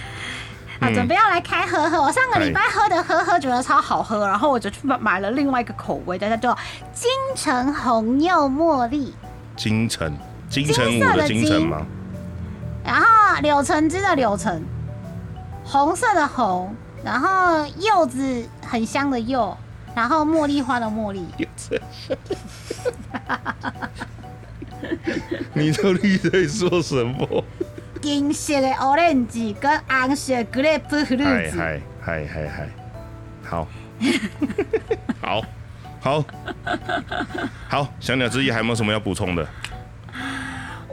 [0.78, 2.02] 啊，准备要来开喝喝。
[2.02, 6.58] 我上个礼哎拜喝的喝喝觉得超好喝，然后我就去买买了另外一个口味，大家叫做
[6.92, 9.14] 金城红柚茉莉，
[9.56, 10.14] 金城，
[10.48, 11.86] 金城武的金城吗？
[12.84, 13.06] 然后
[13.42, 14.62] 柳橙汁的柳橙，
[15.64, 19.56] 红色的红，然后柚子很香的柚，
[19.94, 21.26] 然后茉莉花的茉莉。
[25.52, 27.44] 你到底在说什么？
[28.00, 32.68] 金色的 orange 跟红色的 grape 嗨 fruit，嗨嗨嗨嗨，
[33.42, 33.66] 好，
[35.20, 35.42] 好，
[36.00, 36.24] 好，
[37.68, 39.44] 好，小鸟之一还有没有什么要补充的？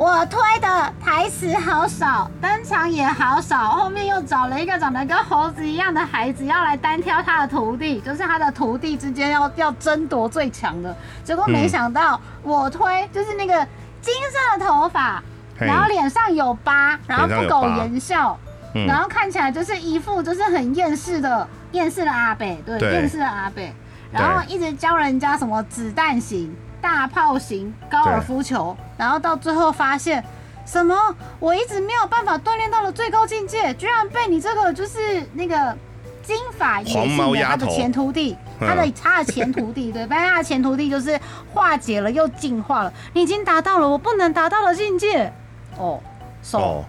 [0.04, 10.94] 我推的台词好少，登场也好少，后面又找了一个长得跟猴子一样的孩子要来单挑他的徒弟，就是他的徒弟之间要要争夺最强的。
[11.24, 13.54] 结果没想到我推就是那个
[14.02, 15.24] 金色的头发，
[15.58, 18.38] 嘿然后脸上有疤，然后不苟言笑，
[18.76, 18.86] 嗯。
[18.86, 22.92] 然后看起来就是一副就是很厌世的厌世的阿北，对，对。
[22.92, 23.74] 厌世的阿北，
[24.12, 30.24] 然后一直教人家什么子弹型、大炮型高尔夫球，然后到最后发现。
[30.66, 30.96] 什么？
[31.40, 35.76] 我一直没有办法锻炼到了最高境界，居然被你这个就是那个
[36.22, 41.20] 金发野黄性的他的前徒弟，嗯他的他的前徒弟，对，但是他的前徒弟就是
[41.54, 45.30] 化解了又进化了，你已经达到了我不能达到的境界，
[45.78, 46.00] 哦，
[46.42, 46.86] 手、哦，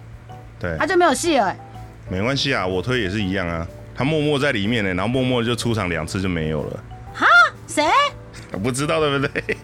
[0.57, 1.53] 对他，就没有戏了、
[2.09, 3.67] 没关系啊，我推也是一样啊。
[3.93, 7.27] 他默默在里面呢，然后默默就出场两次就没有了，哈
[7.67, 7.83] 谁？
[8.63, 9.57] 不知道对不对？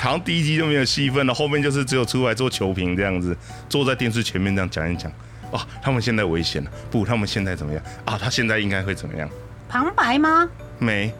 [0.00, 3.36] 好像第一集就没有戏份了，后面就是只有出来做球评这样子，
[3.68, 5.10] 坐在电视前面这样讲一讲。
[5.50, 8.18] 哦，他们现在危险了，不，他们现在怎么样啊？
[8.18, 9.28] 他现在应该会怎么样？
[9.68, 10.48] 旁白吗？
[10.78, 11.12] 没，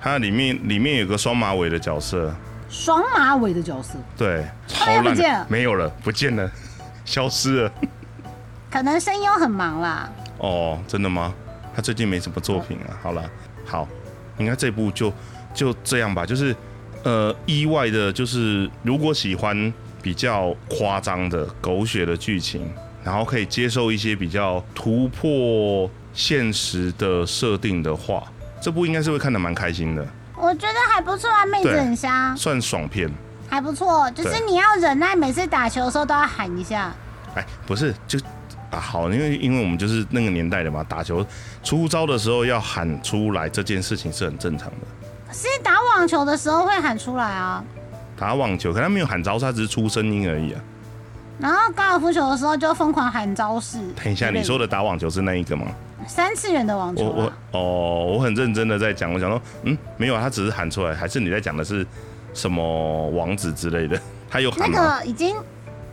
[0.00, 2.32] 他里面里面有个双马尾的角色，
[2.68, 6.50] 双马尾的角色，对，超了，没有了，不见了，
[7.04, 7.72] 消失了。
[8.70, 10.08] 可能声优很忙啦。
[10.38, 11.34] 哦，真的吗？
[11.74, 12.96] 他最近没什么作品啊。
[13.02, 13.28] 好了，
[13.66, 13.88] 好，
[14.38, 15.12] 应该这部就
[15.52, 16.24] 就这样吧。
[16.24, 16.54] 就是
[17.04, 22.72] 呃，意外的，就是如果喜欢比较夸张的、狗血的剧情，
[23.04, 28.22] 然后可以接受一些比较突破现实的设定的话，
[28.60, 33.10] 这部应该是会看得蛮开心的，我觉得还不错啊，妹子很香，算爽片。
[33.48, 34.10] 还不错。
[34.12, 36.94] 就是你要忍耐，每次打球的时候都要喊一下。
[37.34, 38.18] 哎，不是，就
[38.70, 41.26] 啊好，因为因为我们就是那个年代的嘛，打球
[41.62, 44.86] 出招的时候要喊出来，这件事情是很正常的。
[45.34, 47.64] 是打网球的时候会喊出来啊，
[48.16, 50.60] 打网球，可他没有喊招式，他只是出声音而已啊。
[51.38, 53.78] 然后高尔夫球的时候就疯狂喊招式。
[54.02, 55.66] 等一下，你说的打网球是那一个吗？
[56.06, 57.58] 三次元的网球我我？
[57.58, 61.86] 哦，我很认真的在讲，我想说，嗯，没有啊，他只是喊出来，还是你在讲的是
[62.34, 64.00] 什么王子之类的？
[64.30, 64.98] 他有那喊吗？
[64.98, 65.36] 个已经，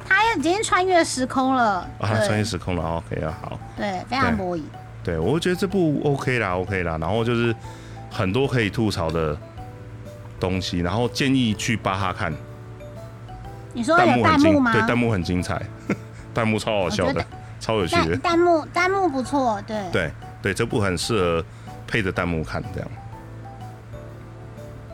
[0.07, 1.79] 他已经穿越时空了。
[1.99, 4.63] 啊，他穿越时空了，OK 啊，好，对，非常对魔影。
[5.03, 7.55] 对我觉得这部 OK 啦，OK 啦，然后就是
[8.11, 9.35] 很多可以吐槽的
[10.39, 12.33] 东西，然后建议去巴哈看，
[13.73, 14.71] 你说弹幕很精，有弹幕吗？
[14.71, 15.61] 对，弹幕很精彩，
[16.33, 17.25] 弹幕超好笑的
[17.59, 19.77] 超有趣的弹，幕弹幕不错，对。
[19.91, 21.45] 对对，这部很适合
[21.85, 22.89] 配着弹幕看，这样。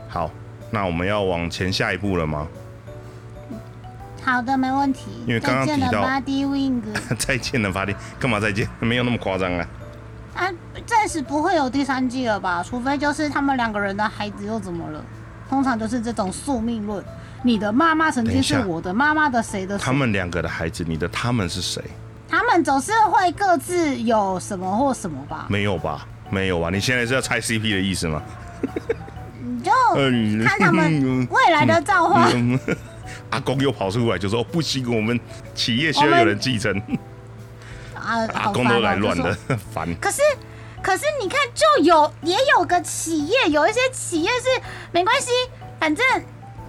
[0.08, 0.30] 好，
[0.70, 2.48] 那我们要往前下一步了吗？
[4.24, 5.22] 好的，没问题。
[5.24, 6.82] 因为刚刚提到，Body Wing。
[7.16, 8.68] 再见了，法力，干嘛再见？
[8.80, 9.68] 没有那么夸张啊。
[10.34, 10.50] 啊，
[10.84, 12.60] 暂时不会有第三季了吧？
[12.60, 15.04] 除非就是他们两个人的孩子又怎么了？
[15.48, 17.04] 通常就是这种宿命论。
[17.42, 19.84] 你的妈妈曾经是我的妈妈的谁的谁？
[19.84, 21.82] 他们两个的孩子，你的他们是谁？
[22.28, 25.46] 他们总是会各自有什么或什么吧？
[25.48, 26.06] 没有吧？
[26.28, 26.70] 没有吧？
[26.70, 28.20] 你现在是要拆 CP 的意思吗？
[29.40, 32.28] 你就嗯看他们未来的造化。
[32.34, 32.58] 嗯
[33.30, 35.18] 阿公又跑出来就说不行，我们
[35.54, 36.76] 企业需要有人继承。
[37.94, 39.94] 啊，阿公都来乱就说的， 烦。
[40.00, 40.20] 可是，
[40.86, 45.30] 可是你看，就有也有个企业，有一些企业是没关系，
[45.80, 46.06] 反正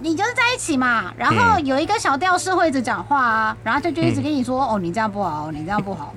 [0.00, 1.14] 你就是在一起嘛。
[1.16, 6.12] 然后嗯有一个小吊饰会一直讲话啊，然后就就一直跟你说，哦，你这样不好，你这样不好，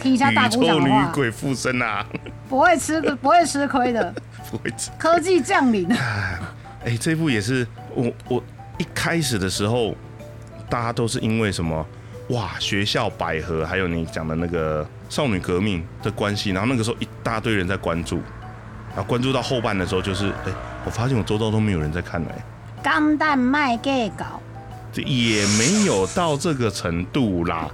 [0.00, 2.04] 听 一下大姑讲话，鬼附身啊，
[2.48, 4.12] 不会吃不会吃亏的。
[4.50, 4.90] 不会吃。
[4.98, 5.88] 科技降临，
[6.84, 7.64] 哎、这部也是
[7.94, 8.42] 我我
[8.78, 9.94] 一开始的时候，
[10.68, 11.86] 大家都是因为什么
[12.28, 18.16] 哇学校百合，还有你讲的那个少女革命的关系，然后那个时候一大堆人在关注，
[18.88, 20.52] 然后关注到后半的时候，就是哎、
[20.84, 22.44] 我发现我周遭都没有人在看了、哎
[22.82, 24.38] 钢弹卖 gay 搞，
[24.92, 27.66] 这也没有到这个程度啦，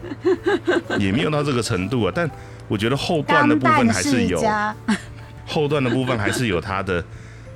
[1.00, 2.12] 也没有到这个程度啊。
[2.14, 2.30] 但
[2.68, 4.72] 我觉得后段的部分还是有，家，
[5.48, 7.04] 后段的部分还是有它的，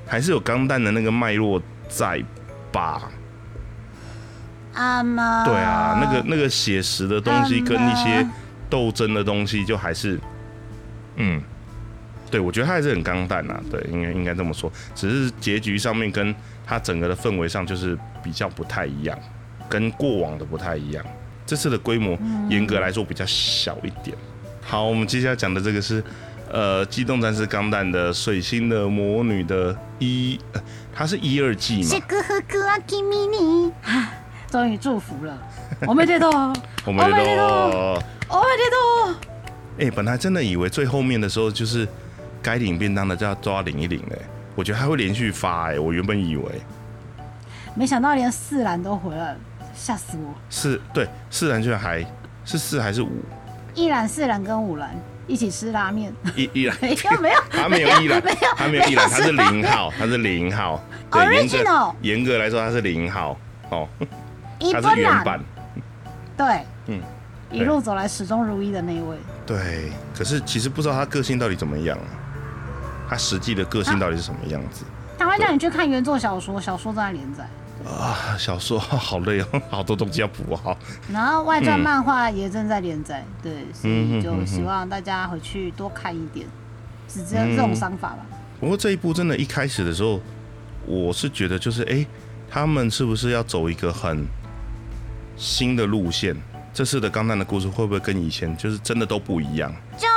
[0.05, 2.21] 还是有钢弹的那个脉络在
[2.73, 3.09] 吧？
[4.75, 8.27] 啊嘛，对啊，那个那个写实的东西跟一些
[8.69, 10.19] 斗争的东西，就还是，
[11.15, 11.41] 嗯，
[12.29, 16.35] 对我觉得他还是很钢弹啊，对，应该应该这么说，只是结局上面跟
[16.65, 19.17] 他整个的氛围上就是比较不太一样，
[19.69, 21.03] 跟过往的不太一样。
[21.45, 22.17] 这次的规模
[22.49, 24.17] 严格来说比较小一点。
[24.61, 26.03] 好，我们接下来讲的这个是
[26.51, 30.61] 呃《机动战士钢弹》的水星的魔女的一，呃
[30.91, 31.89] 它是一二季嘛
[34.50, 35.38] 是，个和个啊，kimi ni，终于祝福了，
[35.86, 36.28] 我们这头，
[36.84, 38.02] 我们おめでと都。
[38.28, 38.76] 我们这头。
[39.78, 41.88] 哎、本来真的以为最后面的时候就是
[42.42, 44.18] 该领便当的就要都要领一领嘞，
[44.54, 46.44] 我觉得还会连续发哎、我原本以为
[47.74, 49.36] 没想到连四兰都回来了，
[49.74, 50.34] 吓死我！
[50.50, 52.04] 是对四兰居然还
[52.44, 53.10] 是四还是五
[53.74, 54.90] 一兰、四兰跟五兰
[55.26, 63.38] 一起吃拉面，一一兰，没有没有， 他没有一兰没有，他没有一兰，他是没有零号，他是零号，对，严 Original 格严格来说他是零号
[63.70, 63.88] 哦，
[64.69, 65.39] 一他是原版，
[66.37, 67.01] 对，嗯，
[67.51, 69.17] 一路走来始终如一的那一位。
[69.45, 71.97] 对，可是其实不知道他个性到底怎么样，
[73.07, 74.83] 他实际的个性到底是什么样子
[75.17, 77.47] 他会叫你去看原作小说，小说正在连载，
[77.89, 78.35] 啊？
[78.37, 80.77] 小说 好累哦，好多东西要补好。
[81.11, 86.45] 然后外传漫画也正在连载，对，所以就希望大家回去多看一点，
[87.07, 88.25] 是这这种想法吧。
[88.59, 90.19] 不过这一部真的，一开始的时候，
[90.85, 92.05] 我是觉得就是，哎、
[92.49, 94.25] 他们是不是要走一个很
[95.35, 96.35] 新的路线？
[96.73, 99.73] 这次的钢弹的故事会不会跟以前就是真的都不一样？
[99.97, 100.07] 就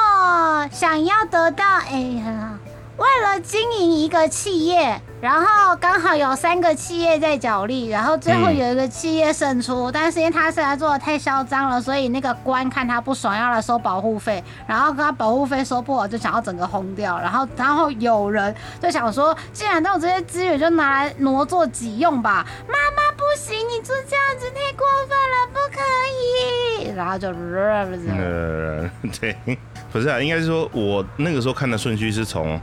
[0.76, 2.58] 想要得到，哎呀，
[2.96, 18.52] 为了经营一个企业，然后刚好有三个企业在角力，然后最后有一个企业胜出，但是因为他实在做的太嚣张了，所以那个官看他不爽，要来收保护费，然后跟他保护费收不好，就想要整个轰掉，然后然后有人
[18.82, 22.44] 就想说，既然都有这些资源，就拿来挪作己用吧。
[22.66, 22.74] 妈
[23.38, 26.88] 行，你做这样子太过分了，不可以。
[26.96, 29.36] 然后就，呃，对，
[29.92, 32.60] 不是啊，应该是说我那个时候看的顺序是从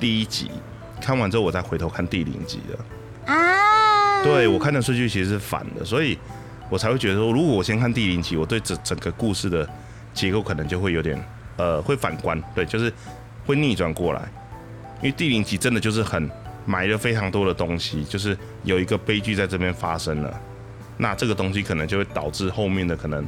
[0.00, 0.50] 第一集
[1.00, 3.32] 看完之后，我再回头看第零集的。
[3.32, 6.18] 啊，对我看的顺序其实是反的，所以
[6.70, 9.68] 我才会觉得说，如果我先看第零集，我对整整个故事的
[10.14, 11.22] 结构可能就会有点
[11.58, 12.90] 呃会反观，对，就是
[13.44, 14.22] 会逆转过来，
[15.02, 16.30] 因为第零集真的就是很
[16.66, 20.40] 埋了非常多的东西，就是有一个悲剧在这边发生了，
[20.96, 23.26] 那这个东西可能就会导致后面的可能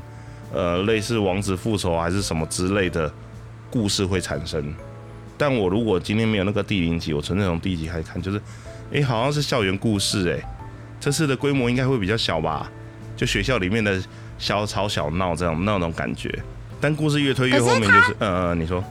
[0.53, 3.13] 呃类似王子复仇还是什么之类的
[3.71, 4.75] 故事会产生。
[5.39, 8.41] 但我如果今天没有那个第零集，我纯粹从第一集开始看，就是，
[8.93, 10.43] 诶，好像是校园故事、诶，
[10.99, 12.71] 这次的规模应该会比较小吧？
[13.17, 14.03] 就学校里面的
[14.39, 16.43] 小吵小闹这样那种感觉。
[16.81, 18.83] 但故事越推越后面，就是，呃呃，你说，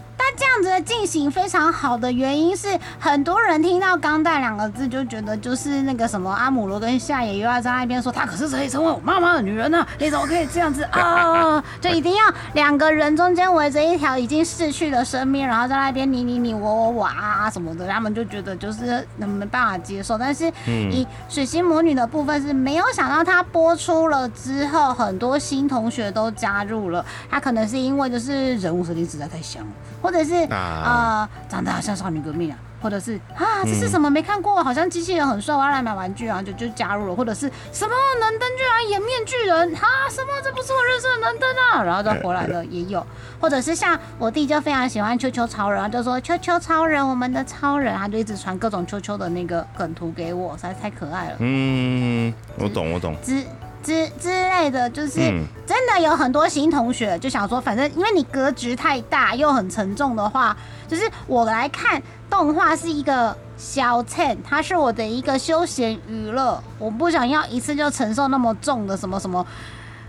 [0.56, 11.62] 样子的进行非常好的原因是，很多人听到“钢弹”两个字就觉得就是那个什么阿姆罗跟夏野又要在那边说他可是可以成为我妈妈的女人呢， 你怎么可以这样子啊？
[11.82, 20.18] 就一定要两个人中间围着一条已经逝去的生命，然后在那边你你你我我我啊什么的，他们就觉得就是没办法接受。
[20.18, 27.06] 但是以水星魔女的部分是没有想到，她播出了之后，很多新同学都加入了。
[27.30, 29.70] 她可能是因为就是人物设定实在太香了，
[30.02, 32.58] 或者是呃长得好像少女革命啊。
[32.82, 34.64] 或者是啊，这是什么没看过？
[34.64, 37.16] 好像机器人很帅，我要来买玩具啊，就就加入了。
[37.16, 40.06] 或者是什么能登居然演面具人啊？
[40.08, 41.84] 什么这不是我认识的能登啊？
[41.84, 43.04] 然后再回来了也有。
[43.40, 51.38] 或者是像我弟就非常喜欢秋秋超人，就说秋秋超人，我们的超人，他就一直传各种秋秋的那个梗图给我，实在太可爱了。
[51.40, 53.16] 嗯，我懂我懂。
[53.24, 53.42] 之
[53.86, 55.20] 之之类的，就是
[55.66, 60.58] 真的有很多新同学就想说，反正因为你格局太大又很沉重的话，
[60.88, 62.02] 就是我来看。
[62.28, 69.46] 动画是一个小蹭，它是我的一个休闲娱乐，我不想要一次就承受那么重的什么什么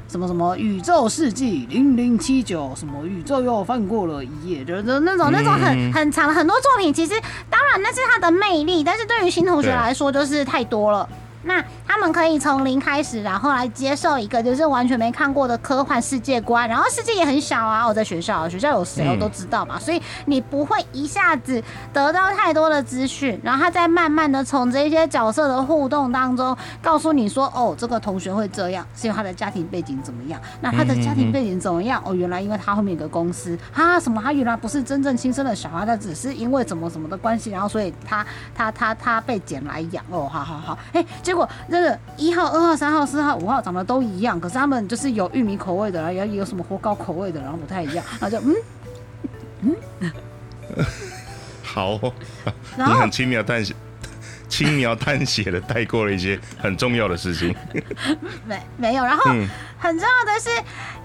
[0.08, 7.12] 什么什么宇宙世纪零零七九，什么宇宙又翻过了一页，就是那种那种很很长很多作品，其实
[7.50, 11.06] 当然那是它的魅力，但是对于新同学来说就是太多了。
[11.47, 17.86] 那他们可以从零开始，然后来接受一个就是完全没看过的科幻世界观，然后世界也很小啊。
[17.86, 30.40] 我在学校，学校有谁我都知道嘛，所以你不会一下子得到太多的资讯，然后他再慢慢的从这些角色的互动当中告诉你说，哦，这个同学会这样，是因为他的家庭背景怎么样？
[30.61, 32.03] 那他的家庭背景怎么样？
[32.05, 34.20] 哦，原来因为他后面有个公司，他什么？
[34.20, 40.05] 他原来不是真正亲生的小孩，他只是因为怎么什么的关系，然后所以他他他他被捡来养。
[40.11, 48.39] 哦，好好好，哎，结果那个一号、二号、三号、四号、五号长得都一样，可是他们就是有玉米口味的，然后有有什么火糕口味的，然后不太一样，然后就
[49.62, 50.12] 嗯嗯，
[51.62, 52.01] 好，
[52.76, 53.74] 你很轻描淡写、
[54.49, 57.55] 轻描淡写的带过了一些很重要的事情，
[58.47, 59.22] 没没有，然后
[59.78, 60.51] 很重要的是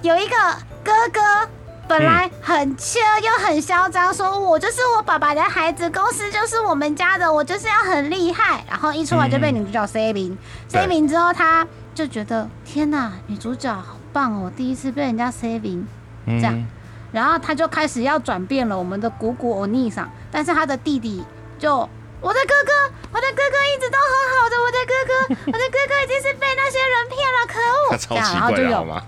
[0.01, 0.35] 有一个
[0.83, 1.49] 哥哥。
[1.91, 8.63] 本来很缺又很嚣张，说我就是我爸爸的孩子，公司就是我们家的，我就是要很厉害。
[8.69, 10.37] 然后一出来就被女主角 C 名
[10.69, 15.85] ，C 名之后他就觉得天哪，女主角好棒哦，第一次被人家 C 名
[16.25, 16.65] 这样，
[17.11, 21.21] 然后他就开始要转变了我们的姑姑欧尼桑，但是他的弟弟
[21.59, 21.75] 就
[22.21, 22.71] 我的哥哥，
[23.11, 28.15] 我的哥哥一直都很好的，我的哥哥， 我的哥哥已经是被那些人骗了，可恶！
[28.15, 29.01] 然后就有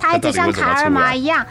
[0.00, 1.46] 他一直像卡尔玛一样。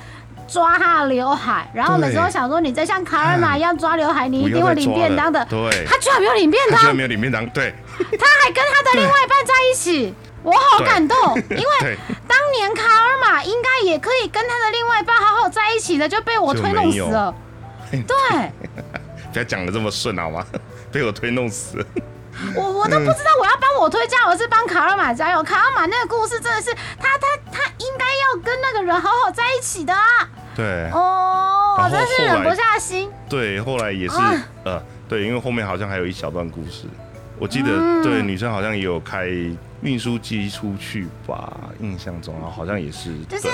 [0.48, 5.44] 抓他的刘海，然后每次都想说，你再像卡尔玛一样抓刘海，你一定会领便当的。
[5.46, 7.46] 对，他居然没有领便当，居然没有领便当。
[7.50, 11.18] 对，他还跟他的另外一半在一起，我好感动，
[11.50, 17.34] 因为当年卡尔玛应该也可以跟他的另外一半好好在一起的，就被我推弄死了。
[17.92, 18.52] 对，
[19.34, 20.46] 不要讲的这么顺好吗？
[20.92, 21.86] 被我推弄死。
[22.56, 25.44] 我我都不知道我要帮我推加我是帮卡尔玛加油。
[25.44, 30.02] 卡尔玛那个故事真的是他他他应该要跟那个人好好在一起的啊。
[30.56, 33.12] 对哦，我真是忍不下心。
[33.30, 34.16] 对，后来也是
[34.64, 36.86] 呃，对，因为后面好像还有一小段故事，
[37.38, 39.28] 我记得对女生好像也有开
[39.82, 43.14] 运输机出去吧，印象中啊好像也是。
[43.30, 43.50] 就是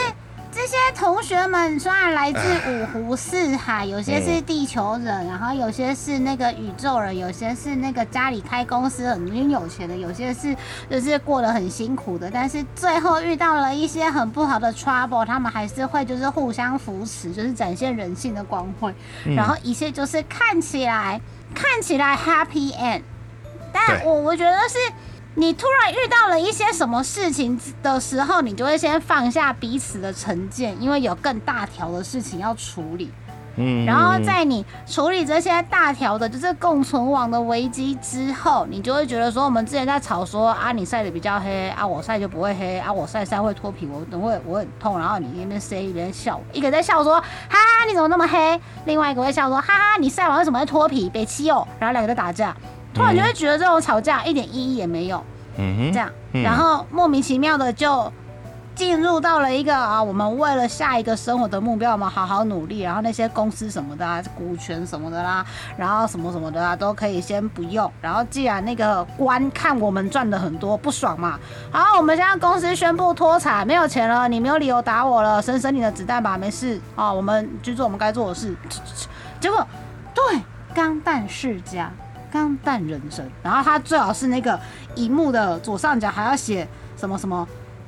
[0.54, 2.40] 这些同学们虽然来自
[2.70, 10.56] 五湖四海，有些是地球人，然后有些是那个宇宙人，有些是那个家里开公司很有钱的，有些是
[10.90, 18.94] 就是过得很辛苦的，但是最后遇到了一些很不好的 trouble，他们还是会就是互相扶持，就是展现人性的光辉，
[19.24, 21.20] 然后一切就是看起来
[21.56, 23.02] 看起来 happy end，
[23.72, 24.78] 但我我觉得是。
[25.34, 33.10] 你突然遇到了一些什么事情的时候，你就会先放下彼此的成见，因为有更大条的事情要处理。
[33.56, 52.56] 嗯，然后在你处理这些大条的，就是共存亡的危机之后，你就会觉得说，我们之前在吵说啊，你晒的比较黑啊，我晒就不会黑啊，我晒晒会脱皮，我等会我很痛，然后你一边 say 一边笑，一个在笑说哈哈你怎么那么黑，另外一个会笑说哈哈你晒完为什么会脱皮，别气哦，然后两个在打架。
[52.94, 55.24] 突然就会觉得这种吵架一点意义也没有，
[55.58, 58.12] 嗯哼，这样，然后莫名其妙的就
[58.74, 65.46] 进入到了一个啊，我们为了下一个生活的目标，我们好好努力，然后那些公司什么的啊，股权什么的啦，
[65.78, 67.90] 然后什么什么的啊，都可以先不用。
[68.02, 71.38] 然后既然那个官看我们赚的很多，不爽嘛，
[71.72, 78.56] 好，我们现在公司宣布脱产，没有钱了，你没有理由打我了，省省你的子弹吧，没事啊，我们去做我们该做的事。
[79.40, 79.68] 结果，
[80.14, 80.42] 对，
[80.74, 81.92] 钢弹世家。
[82.32, 84.60] 钢弹人生，然后他最好是那个
[84.96, 86.68] 荧幕的左上角还要写
[86.98, 87.48] 什么什么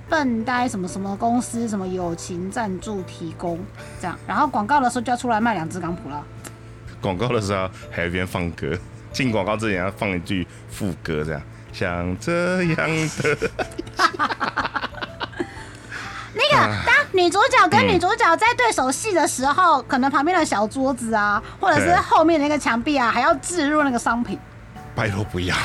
[0.10, 3.58] 笨呆什么什么公司什么友情赞助提供
[4.00, 6.24] 这样，然后广告的时候就要出来卖两只钢普了。
[7.02, 8.78] 广告的时候还有一边放歌，
[9.12, 11.42] 进广告之前要放一句副歌，这样
[11.72, 13.50] 像这样的。
[16.34, 24.40] 那个当女主角跟女主角在对手戏的时候，可能旁边的小桌子啊，或者是对后面那个墙壁啊，还要置入那个商品。
[24.96, 25.56] 拜托不要，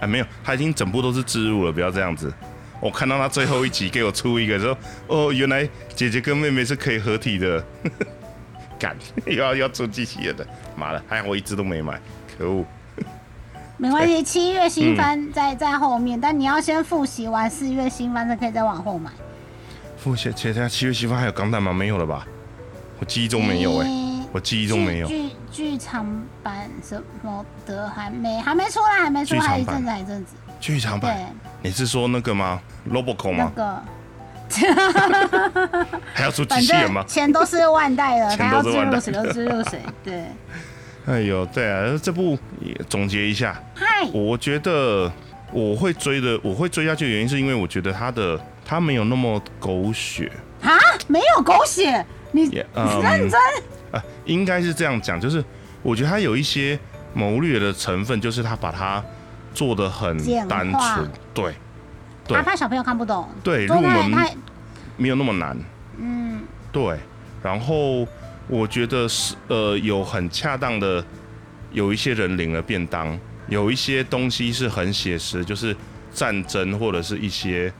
[0.00, 2.32] 啊 没有，他已经整部都是置入了，不要这样子。
[2.80, 7.64] 我看到他最后一集给我出一个说，哦，原来姐姐跟妹妹是可以合体的，
[8.78, 10.46] 干又要要出机器人的，
[10.76, 12.00] 妈的，还好我一直都没买，
[12.36, 12.64] 可恶。
[13.78, 19.10] 没关系， 七月新番在在后面，但你要先复习完四月新番，才可以再往后买。
[20.02, 21.72] 不写，前天七月七号还有钢弹吗？
[21.72, 22.26] 没有了吧？
[22.98, 23.88] 我记忆中没有哎、
[24.32, 25.06] 我记忆中没有。
[25.06, 26.04] 剧剧场
[26.42, 30.34] 版什么的还没还没出来，还没出，来还一阵子，还一阵子。
[30.60, 33.52] 剧场对版，，你是说那个吗？Roboco 吗？
[33.54, 33.82] 那个
[36.12, 37.04] 还要出机器人吗？
[37.06, 39.80] 钱都是万代的，钱都是万代植入谁就植入谁。
[40.04, 40.24] 对，
[41.06, 45.10] 哎呦，对啊，这部也总结一下，嗨，我觉得
[45.52, 50.30] 我会追的，我会追下去的原因是因为我觉得它的它没有那么狗血，
[50.62, 50.70] 啊，
[51.08, 53.40] 没有狗血，你也你认真？
[53.92, 55.44] 啊，应该是这样讲，就是
[55.82, 56.78] 我觉得他有一些
[57.12, 59.04] 谋略的成分，就是他把它
[59.52, 61.54] 做的很简单化纯，对
[62.26, 62.36] 对。
[62.36, 64.10] 哪怕小朋友看不懂，对，入门
[64.96, 65.56] 没有那么难，
[65.98, 66.40] 嗯，
[66.70, 66.98] 对，
[67.42, 68.06] 然后
[68.48, 71.04] 我觉得是呃有很恰当的，
[71.72, 75.76] 有一些人领了便当，有一些东西是很写实，就是
[76.14, 77.72] 战争或者是一些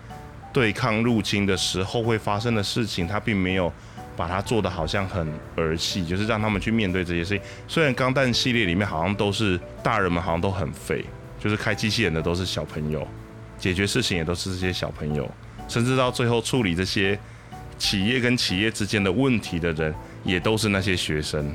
[0.53, 3.73] 对抗入侵的时候会发生的事情，他并没有
[4.17, 5.27] 把它做的好像很
[5.57, 7.43] 儿戏，就是让他们去面对这些事情。
[7.67, 11.05] 虽然钢弹系列里面好像都是大人们好像都很废，
[11.41, 13.07] 就是开机器人的都是小朋友，
[13.59, 15.29] 解决事情也都是这些小朋友，
[15.69, 17.19] 甚至到最后处理这些
[17.79, 21.53] 企业跟企业之间的问题的人，也都是那些学生。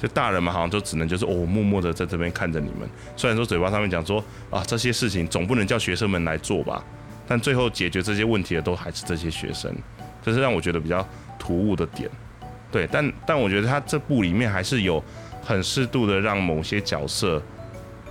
[0.00, 2.88] 就大人们好像就只能就是哦，默默的在这边看着你们。
[3.16, 6.84] 虽然说嘴巴上面讲说啊，这些事情总不能叫学生们来做吧，
[7.28, 9.70] 但最后解决这些问题的都还是这些学生，
[10.22, 11.06] 这是让我觉得比较
[11.38, 12.10] 突兀的点。
[12.72, 15.02] 对，但但我觉得他这部里面还是有
[15.44, 17.42] 很适度的让某些角色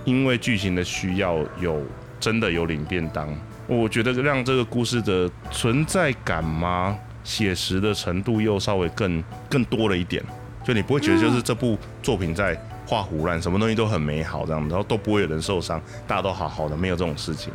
[0.04, 1.82] 因为剧情的需要有
[2.18, 3.28] 真的有领便当，
[3.66, 6.98] 我觉得让这个故事的存在感吗？
[7.24, 10.24] 写实的程度又稍微更更多了一点，
[10.64, 17.52] 就你不会觉得就是这部作品在画胡乱，什么东西都很美好这样，然后都不会有人受伤，大家都好好的，没有这种事情。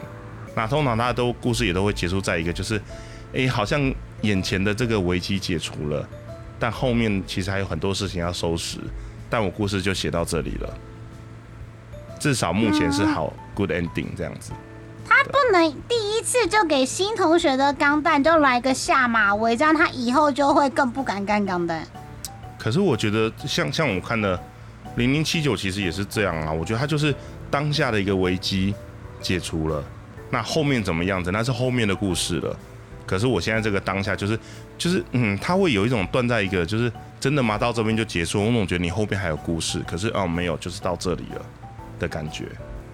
[0.56, 2.82] 那通常大家都故事也都会结束在一个就是，
[3.34, 6.08] 诶，好像眼前的这个危机解除了，
[6.60, 8.78] 但后面其实还有很多事情要收拾，
[9.30, 10.74] 但我故事就写到这里了，
[12.20, 14.52] 至少目前是好 good ending 这样子。
[15.06, 21.86] 他不能第一次就给新同学的钢弹就来个下马威，这样他以后就会更不敢干钢弹。
[22.58, 24.42] 可是我觉得像像我看的
[24.96, 27.14] 零零七九其实也是这样啊，我觉得他就是
[27.52, 28.74] 当下的一个危机
[29.20, 29.84] 解除了，
[30.34, 32.58] 那后面怎么样子那是后面的故事了。
[33.06, 34.40] 可是我现在这个当下就是
[34.78, 37.58] 就是嗯，他会有一种断在一个就是真的吗？
[37.58, 41.42] 到这边就结束，我总觉得你后边还有故事，可是哦没有，就是到这里了
[42.00, 42.46] 的感觉。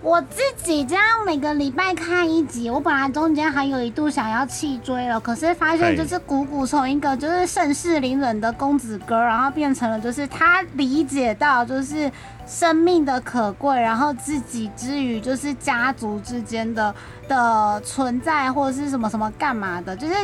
[0.02, 12.10] 我自己这样每个礼拜看一集，我本来中间还有一度想要弃追了，可是发现就是谷谷从一个就是盛世凌人的公子哥，然后变成了就是他理解到就是
[12.50, 16.94] 生命的可贵，然后自己之余就是家族之间的
[17.28, 20.16] 的存在或者是什么什么干嘛的，就是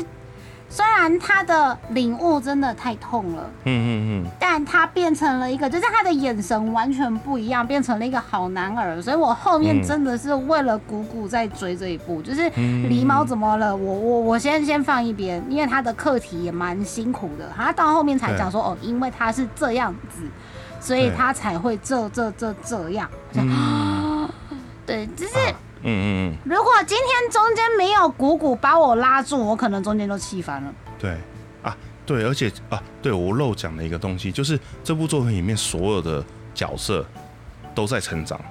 [0.68, 3.48] 虽然他的领悟真的太痛了。
[3.66, 9.00] 嗯嗯嗯，但他变成了一个，就是他的眼神完全不一样，变成了一个好男儿。
[9.00, 13.74] 所以我后面嗯真的是为了谷谷在追这一部，就是嗯狸猫怎么了？
[13.76, 17.48] 我我我先先放一边，因为他的课题也蛮辛苦的。
[17.56, 20.24] 他到后面才讲说，哦，因为他是这样子，
[20.86, 23.10] 所以他才会这这这这样。
[24.86, 25.34] 对，只是
[25.82, 30.74] 嗯嗯嗯，如果今天中间没有鼓鼓把我拉住，我可能中间就气翻了。
[31.00, 31.18] 对。
[31.64, 31.76] 啊，
[32.06, 36.24] 对，而且啊，对我漏讲了一个东西，就是这部作品里面所有的
[36.54, 37.04] 角色
[37.74, 38.46] 都在成长，对，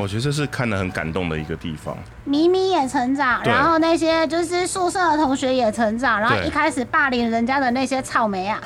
[0.00, 1.96] 我觉得这是看得很感动的一个地方。
[2.24, 8.60] 咪咪也成长，然后那些就是宿舍的同学也成长，然后一开始霸凌人家的那些草莓啊，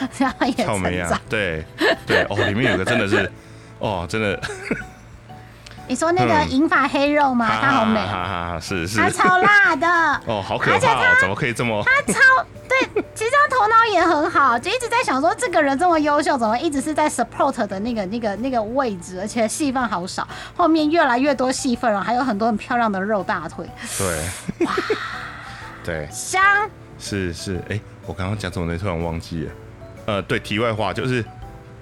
[0.64, 1.64] 草莓啊对
[2.06, 3.30] 对哦，里面有个真的是，
[3.78, 4.40] 哦，真的，
[5.92, 7.46] 你说那个嗯银发黑肉吗？
[7.60, 8.00] 他好美
[8.58, 9.86] 是是他，超辣的，
[10.24, 11.84] 哦，好可而且怕哦，怎么可以这么？
[11.84, 12.18] 他超
[12.66, 20.26] 对，其实他头脑也很好，就一直在想说这个人这么优秀，怎么一直是在 support 的那个那个那个位置，而且戏份好少，
[20.56, 23.66] 后面越来越多戏份了，还有很多很漂亮的肉大腿，
[23.98, 24.72] 对，哇
[25.84, 26.42] 对，香。
[26.98, 28.78] 是是，哎，我刚刚讲什么呢？
[28.78, 29.52] 突然忘记了。
[30.06, 31.22] 呃，对，题外话就是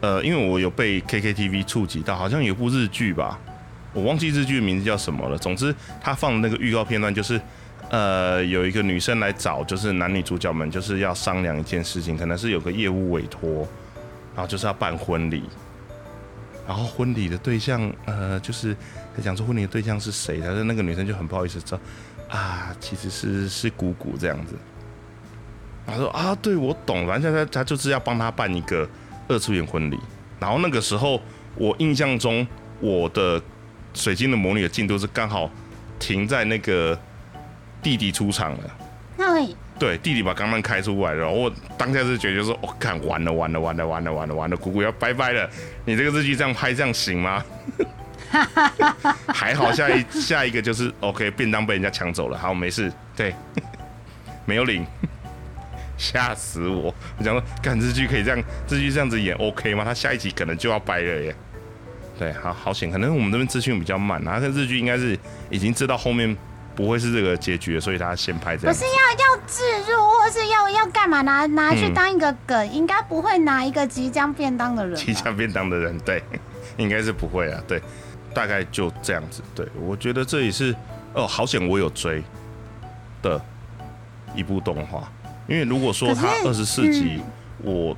[0.00, 3.38] 呃，因为我有被 KKTV 触及到，好像有部日剧吧，
[3.92, 5.36] 我忘记日剧名字叫什么了。
[5.36, 7.40] 总之，他放的那个预告片段就是，
[7.90, 13.66] 呃，有一个女生来找，就是男女主角们就是要商量一件事情，可能是有个业务委托，
[14.34, 15.42] 然后就是要办婚礼，
[16.66, 18.74] 然后婚礼的对象，呃，就是
[19.16, 21.78] 在讲说婚礼的对象是谁，但是那个女生就很不好意思说，
[22.28, 24.54] 啊，其实是是姑姑这样子。
[25.86, 28.88] 他说啊，对我懂，反正他他就是要帮他办一个
[29.26, 29.98] 二次元婚礼。
[30.38, 31.20] 然后那个时候，
[31.56, 32.46] 我印象中
[32.78, 33.42] 我的
[33.94, 35.50] 水晶的魔女的进度是刚好
[35.98, 36.98] 停在那个
[37.82, 38.70] 弟弟出场了。
[39.16, 45.48] 那里对，弟弟把钢弹开出来了，然后我当下是觉得说，我、看完了完了完了完了完了完了，姑姑要拜拜了。
[45.84, 47.44] 你这个日剧这样拍这样行吗？
[49.28, 53.34] 还好下一下一个就是 OK，便当被人家抢走了，好没事，对，
[54.44, 54.86] 没有领。
[55.96, 56.94] 吓死我！
[57.18, 59.84] 我想说，看日剧可以这样，日剧这样子演 OK 吗？
[59.84, 61.34] 他下一集可能就要掰了耶。
[62.20, 64.38] 对，好好险，可能我们这边资讯比较慢啊。
[64.38, 65.18] 跟日剧应该是
[65.48, 66.36] 已经知道后面
[66.76, 68.76] 不会是这个结局了，所以他先拍这样。
[68.76, 74.94] 不是要要置入，或是要要干嘛拿拿去当一个梗，应该不会拿一个即将便当的人。
[74.96, 76.22] 即将便当的人，对，
[76.76, 77.58] 应该是不会啊。
[77.66, 77.80] 对，
[78.34, 79.42] 大概就这样子。
[79.54, 80.76] 对，我觉得这也是
[81.14, 82.22] 哦，好险我有追
[83.22, 83.40] 的
[84.34, 85.10] 一部动画。
[85.48, 87.22] 因为如果说它二十四集，
[87.62, 87.96] 我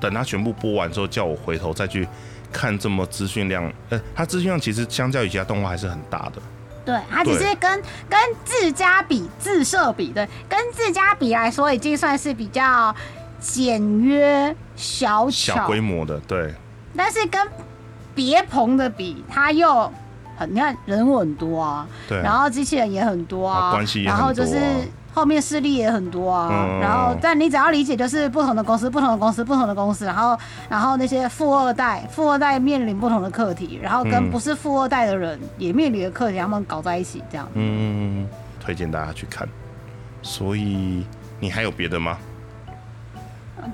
[0.00, 2.06] 等它全部播完之后，叫我回头再去
[2.52, 6.42] 看这么资讯量，呃，它资讯量其实相较于其他动画还是很大的。
[6.84, 12.94] 对，它只是跟跟自家比、自设比，对，跟自家比来说，已经算是比较
[13.40, 16.54] 简约、小巧、小规模的，对。
[16.96, 17.44] 但是跟
[18.14, 19.92] 别棚的比，它又
[20.36, 24.58] 很，你看人很多啊，对啊，然后机器人也很多啊，关系也然很多、啊，后就是
[25.16, 30.38] 后面势力也很多啊，嗯然后但你只要理解，就是不同的公司、不同的公司、不同的公司，然后
[30.68, 37.48] 然后那些富二代，富二代面临不同的课题，然后跟嗯不是富二代的人也面临的课题，他们搞在一起这样。
[37.54, 38.28] 嗯，
[38.60, 39.48] 推荐大家去看。
[40.20, 41.06] 所以
[41.40, 42.18] 你还有别的吗？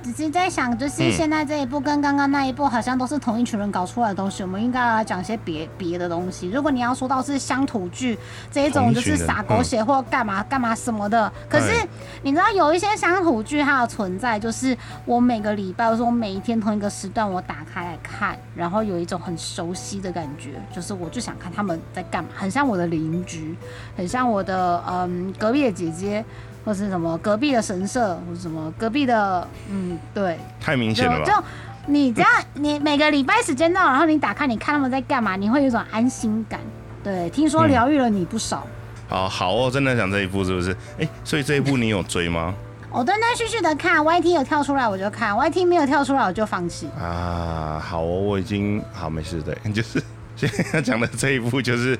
[0.02, 6.48] 只是在想，就是嗯现在这一部跟刚刚那一部好像都是同一群人搞出来的东西，我们应该来讲一些别别的东西。
[6.50, 8.18] 如果你要说到是乡土剧
[8.50, 11.88] 这一种，就是撒狗血或干嘛干嘛什么的，可是哎
[12.22, 23.56] 你知道有一些乡土剧它的存在，就是我每个礼拜或者说我每一天同一个时段我打开来看，然后有一种很熟悉的感觉，就是我就想看他们在干嘛，很像我的邻居，
[23.96, 26.24] 很像我的嗯隔壁的姐姐。
[26.64, 31.24] 或是什么隔壁的神社，或是什么隔壁的，嗯，对，太明就显了吧？
[31.24, 31.44] 就
[31.86, 36.60] 你这样，你每个礼拜时间到，然后你打开，你看他们在干嘛，你会有一种安心感。
[37.02, 38.66] 对，听说嗯疗愈了你不少。
[39.08, 40.76] 好好哦，真的想这一部是不是？
[40.98, 42.54] 哎、所以这一部你有追吗？
[42.90, 46.86] 我断断续续的看，YT 有跳出来我就看，YT 没有跳出来我就放弃。
[47.00, 50.02] 啊，好哦，我已经好没事对，就是
[50.36, 51.98] 现在讲的这一部就是，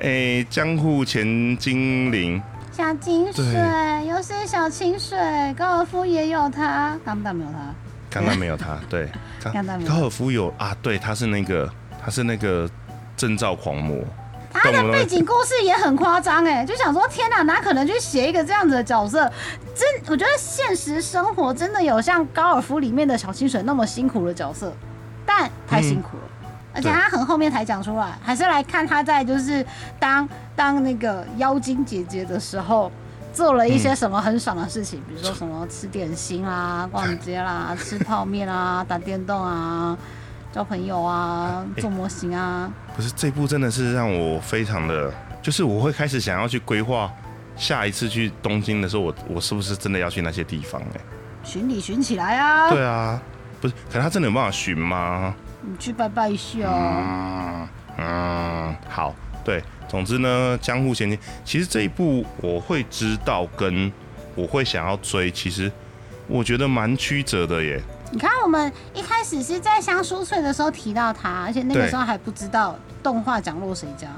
[0.00, 2.42] 哎、江户前精灵，
[2.80, 4.06] 小清水对。
[4.06, 5.18] 又是小清水，
[5.56, 7.58] 高尔夫也有他，钢弹没有他。
[8.08, 9.06] 刚刚没有他， 对，
[9.42, 11.70] 刚刚刚没有高尔夫有啊，对，他是那个
[12.02, 12.68] 他是那个
[13.18, 14.02] 证照狂魔，
[14.50, 19.30] 他的背景故事也很夸张哎，就想说天哪，哪可能去写一个这样子的角色？
[19.74, 24.72] 真，我觉得现实生活真的有像高尔夫里面的小清水那么辛苦的角色，
[25.26, 26.22] 但太辛苦了。
[26.72, 29.64] 而且他很后面才讲出来，还是来看他在就是
[29.98, 32.90] 当当那个妖精姐姐的时候，
[33.32, 39.96] 做了一些什么很爽的事情，比如说什么吃点心啦、 逛街啦、吃泡面啦、 打电动啊、
[40.52, 42.70] 交朋友啊、哎做模型啊。
[42.96, 45.12] 不是这部真的是让我非常的，
[45.42, 47.10] 就是我会开始想要去规划
[47.56, 51.00] 下一次去东京的时候，我我是不是真的要去那些地方、哎，
[51.42, 52.70] 巡礼巡起来啊！
[52.70, 53.20] 对啊，
[53.60, 55.34] 不是，可他真的有办法巡吗？
[55.62, 56.78] 你去拜拜一下哦。
[57.02, 63.92] 嗯嗯，好，对，总之呢，江户前进，其实这一部我会知道，跟
[64.34, 65.70] 我会想要追，其实
[66.26, 67.80] 我觉得蛮曲折的耶。
[68.12, 74.08] 你看，我们一开始是在香酥脆的时候提到他，而且那个时候还不知道动画讲落谁家，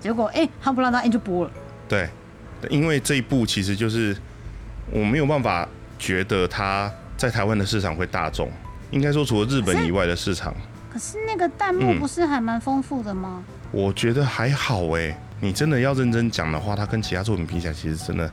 [0.00, 1.50] 结果哎，他不让他哎就播了。
[1.88, 2.08] 对，
[2.70, 4.16] 因为这一部其实就是
[4.90, 5.68] 我没有办法
[5.98, 8.50] 觉得它在台湾的市场会大众，
[8.90, 10.54] 应该说除了日本以外的市场，
[10.90, 13.42] 可是那个弹幕嗯不是还蛮丰富的吗？
[13.70, 15.16] 我觉得还好哎。
[15.40, 18.28] 你真的要认真讲的话，它跟其他作品比起来，其实真的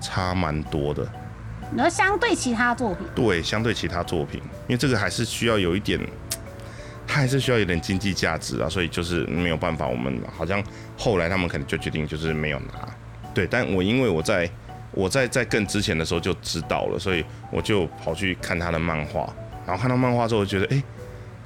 [0.00, 1.06] 差蛮多的。
[1.70, 6.00] 你说相对其他作品，对，相对其他作品，因为这个还是需要有一点，
[7.06, 9.86] 它还是需要有点经济价值啊，所以就是没有办法。
[9.86, 10.60] 我们好像
[10.96, 12.88] 后来他们可能就决定就是没有拿，
[13.32, 13.46] 对。
[13.46, 14.50] 但我因为我在
[14.90, 19.32] 我在在更之前的时候就知道了，所以我就跑去看他的漫画，
[19.64, 20.82] 然后看到漫画之后，觉得哎、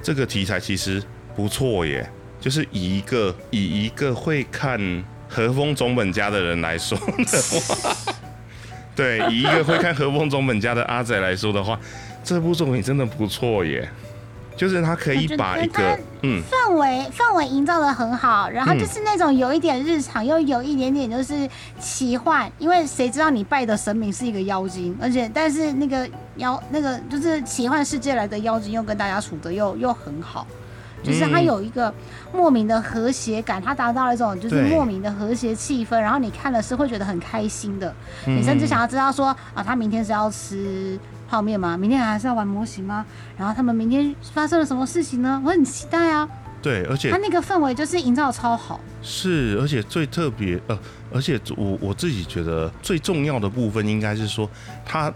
[0.03, 1.03] 这个题材其实
[1.37, 2.09] 不错耶，
[2.41, 4.79] 就是以一个以一个会看
[5.29, 7.05] 和风总本家的人来说的
[7.69, 7.97] 话，
[8.97, 11.79] 对，以一个会看和风总本家的阿仔来说的话，
[12.25, 13.89] 这部作品真的不错耶。
[14.57, 16.43] 就是他可以把一个嗯。
[16.51, 21.49] 氛围氛围营造的很好，然后就是那种有一点日常，又有一点点就是
[21.79, 30.47] 奇幻，因为谁知道你拜的神明是一个妖精，而且但是那个妖那个就是奇幻世界来的妖精又跟大家处的又又很好，
[31.03, 31.93] 就是它有一个
[32.33, 37.95] 莫名的和谐感，它达到了一种就是莫名的和谐气氛，然后你看了是会觉得很开心的，
[38.25, 40.99] 你甚至想要知道说啊，他明天是要吃。
[41.33, 41.79] 泡面吗？
[41.79, 43.07] 明天还是要玩模型吗？
[43.39, 45.41] 然后他们明天发生了什么事情呢？
[45.43, 46.29] 我很期待啊！
[46.61, 48.79] 对，而且他那个氛围就是营造超好。
[49.01, 50.79] 是，而且最特别呃，
[51.11, 54.47] 而且我我自己觉得最重要的部分应该是说，
[54.85, 55.11] 它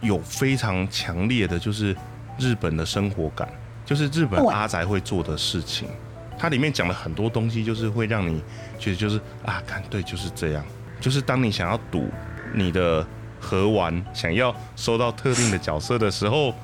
[0.00, 1.94] 有非常强烈的，就是
[2.36, 3.48] 日本的生活感，
[3.84, 5.88] 就是日本阿宅会做的事情。
[6.36, 8.42] 它里面讲了很多东西，就是会让你
[8.76, 10.64] 觉得就是啊，看对，就是这样。
[11.00, 12.08] 就是当你想要赌
[12.52, 13.06] 你的。
[13.40, 16.54] 合玩想要收到特定的角色的时候，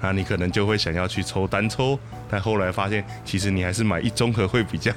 [0.00, 1.98] 啊，你可能就会想要去抽单抽，
[2.30, 4.92] 但后来发现其实你还是买一中盒会比较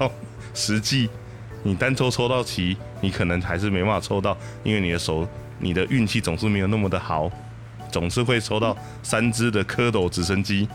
[0.54, 1.10] 实际。
[1.64, 5.28] 你单抽抽到齐，你可能还是没办法抽到，因为你的手
[5.60, 7.30] 你的运气总是没有那么的好，
[7.92, 10.70] 总是会抽到三只的蝌蚪直升机，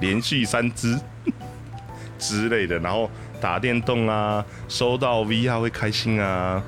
[0.00, 0.98] 连续三只
[2.18, 3.08] 之类的，然后
[3.40, 6.62] 打电动啊，收到 V R 会开心啊。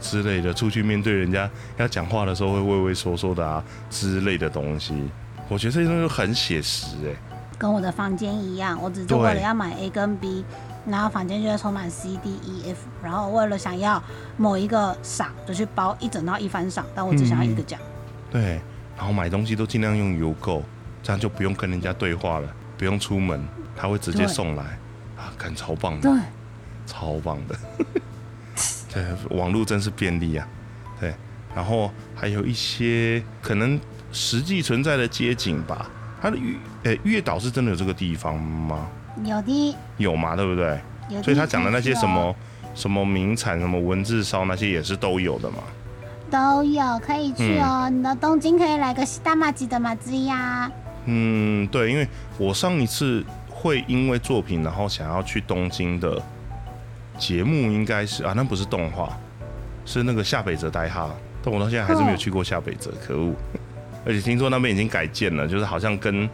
[0.00, 5.08] 之类的，出去面对人家要讲话的时候会畏畏缩缩的啊之类的东西，
[5.48, 7.16] 我觉得这些东西很写实哎，
[7.58, 10.44] 跟我的房间一样，我只是为了要买 A 跟 B，
[10.86, 14.02] 然后房间就会充满 C D E F，然后为了想要
[14.36, 17.78] 某一个赏，就去包一整套一番赏，但我只想要一个奖。
[18.30, 18.60] 对，
[18.96, 20.62] 然后买东西都尽量用邮购，
[21.02, 24.62] 这样就不用跟人家对话了，不用出门，他会直接送来，
[25.16, 26.20] 啊，感超棒的，对，
[26.86, 27.56] 超棒的。
[28.92, 30.48] 对，网络真是便利啊！
[30.98, 31.14] 对，
[31.54, 33.78] 然后还有一些可能
[34.12, 35.90] 实际存在的街景吧。
[36.20, 38.88] 它的月，诶，月岛是真的有这个地方吗？
[39.24, 40.80] 有的，有嘛，对不对？
[41.22, 42.34] 所以他讲的那些什么
[42.74, 45.58] 什么名产、什么文字烧那些也是都有的嘛。
[46.30, 47.88] 都有，可以去哦。
[47.90, 50.70] 你到东京可以来个大马吉的马吉呀。
[51.04, 56.20] 嗯，对，因为我上一次会因为作品，然后想要去东京的。
[57.18, 59.18] 节目应该是啊，那不是动画，
[59.84, 61.10] 是那个下北泽呆哈，
[61.42, 63.34] 但我到现在还是没有去过下北泽，可恶！
[64.06, 66.30] 而且听说那边已经改建了，就是好像跟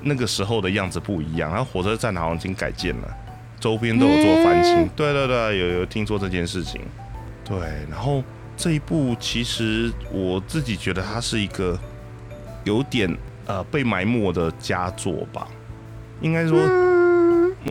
[0.00, 3.16] 那个时候的样子不一样，然后火车站好像已经改建了，
[3.60, 4.88] 周边都有做翻新。
[4.96, 6.80] 对对对，有有听说这件事情。
[7.44, 7.58] 对，
[7.90, 8.22] 然后
[8.56, 11.78] 这一部其实我自己觉得它是一个
[12.64, 13.14] 有点
[13.46, 15.46] 呃被埋没的佳作吧，
[16.22, 16.58] 应该说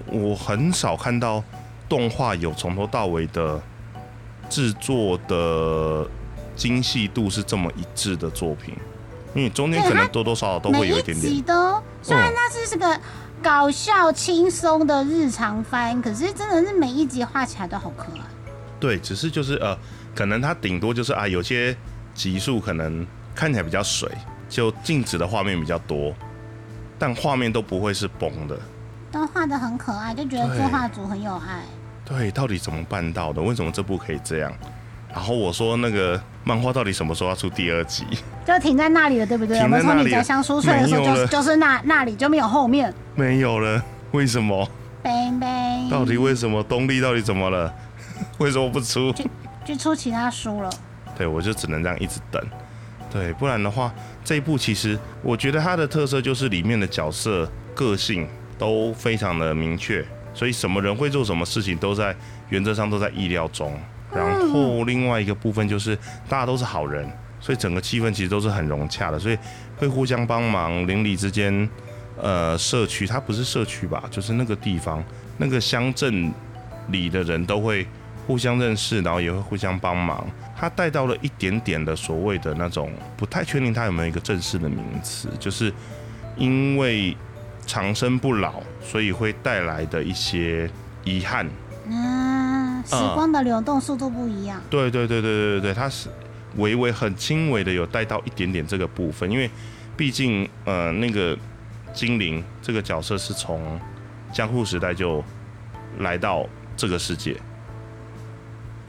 [0.05, 1.43] 我很少看到。
[1.93, 3.61] 动画有从头到尾的
[4.49, 6.09] 制作的
[6.55, 8.73] 精细度是这么一致的作品，
[9.35, 11.39] 因为中间可能多多少少都会有一点点。
[11.43, 12.99] 都虽然它是是个
[13.43, 18.21] 搞笑轻松的日常番，可是真的是每一集画起来都好可爱。
[18.79, 19.77] 对，只是就是呃，
[20.15, 21.77] 可能它顶多就是啊，有些
[22.15, 24.09] 集数可能看起来比较水，
[24.49, 26.11] 就静止的画面比较多，
[26.97, 28.59] 但画面都不会是崩的，
[29.11, 31.61] 都画的很可爱，就觉得作画组很有爱。
[32.05, 33.41] 对，到底怎么办到的？
[33.41, 34.53] 为什么这部可以这样？
[35.13, 38.03] 然后我说那个漫画到底什么时候要出第二集？
[38.45, 39.59] 就停在那里了，对不对？
[39.59, 43.83] 我们从你家乡出水的时候，就就是那那里就没有后面，没有了。
[44.11, 44.67] 为什么？
[45.91, 46.63] 到底为什么？
[46.63, 47.73] 东立到底怎么了？
[48.39, 49.13] 为什么不出？
[49.63, 50.69] 就出其他书了。
[51.15, 52.41] 对，我就只能这样一直等。
[53.11, 53.93] 对，不然的话，
[54.25, 58.27] 这一部其实我觉得它的特色就是里面的角色个性
[58.57, 60.03] 都非常的明确。
[60.33, 62.15] 所以什么人会做什么事情，都在
[62.49, 63.77] 原则上都在意料中。
[64.13, 65.95] 然后另外一个部分就是
[66.29, 67.09] 大家都是好人，
[67.39, 69.37] 所以整个气氛其实都是很融洽的，所以
[69.77, 70.87] 会互相帮忙。
[70.87, 71.67] 邻里之间，
[72.21, 75.03] 呃，社区它不是社区吧，就是那个地方
[75.37, 76.31] 那个乡镇
[76.89, 77.87] 里的人都会
[78.27, 80.23] 互相认识，然后也会互相帮忙。
[80.55, 85.73] 他带到了一点点的所谓的那种，不太确定他有没有一个正式的名词，就是
[86.37, 87.17] 因为。
[87.65, 90.69] 长生不老，所以会带来的一些
[91.03, 91.47] 遗憾。
[91.89, 94.61] 啊，时光的流动速度不一样。
[94.69, 96.09] 对对对对对对对，它是
[96.57, 99.49] 微微很轻微的有带到一点点这个部分，因为
[99.97, 101.37] 毕竟呃那个
[101.93, 103.79] 精灵这个角色是从
[104.31, 105.23] 江户时代就
[105.99, 106.45] 来到
[106.77, 107.35] 这个世界。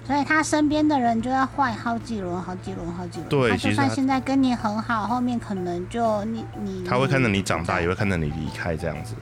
[0.07, 3.29] 所以他身边的人就要换好几轮、好几轮、好几轮。
[3.29, 9.15] 对，就算现在跟你很好，后面可能就你你他会看着你长大，也会看着你离开这样子。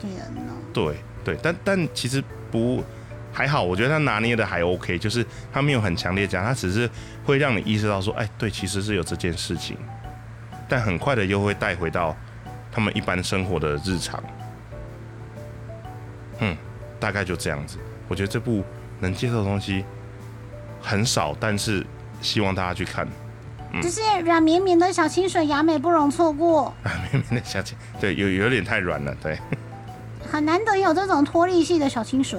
[0.00, 0.40] 天哪！
[0.72, 2.82] 对对，但但其实不
[3.30, 6.88] 还好，我觉得他拿捏的还 OK，就是他没有很强烈讲，他只是
[7.22, 9.76] 会让你意识到说，哎，对，其实是有这件事情，
[10.66, 12.16] 但很快的又会带回到
[12.72, 14.22] 他们一般生活的日常。
[16.38, 16.56] 嗯，
[16.98, 17.76] 大概就这样子。
[18.08, 18.64] 我觉得这部
[19.00, 19.84] 能接受的东西
[20.80, 21.84] 很少，但是
[22.20, 23.08] 希望大家去看。
[23.80, 26.72] 就是软绵绵的小清水，雅美不容错过。
[26.82, 29.38] 软绵绵的小清，对，有有点太软了，对。
[30.30, 32.38] 很难得有这种脱力系的小清水。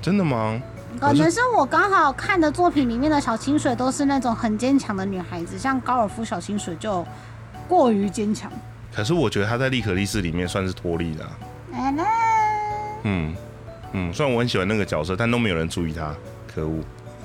[0.00, 0.60] 真的吗？
[1.00, 7.04] 可能是我刚好看的作品里面的小清水都是那种很坚强的女孩子，像高尔夫小清水就
[7.66, 8.52] 过于坚强。
[8.94, 11.26] 可是我觉得她在利可利斯里面算是脱力的。
[13.04, 13.34] 嗯
[13.92, 16.14] 嗯，虽然我很喜欢那个角色，但都没有人注意他，
[16.52, 16.80] 可恶。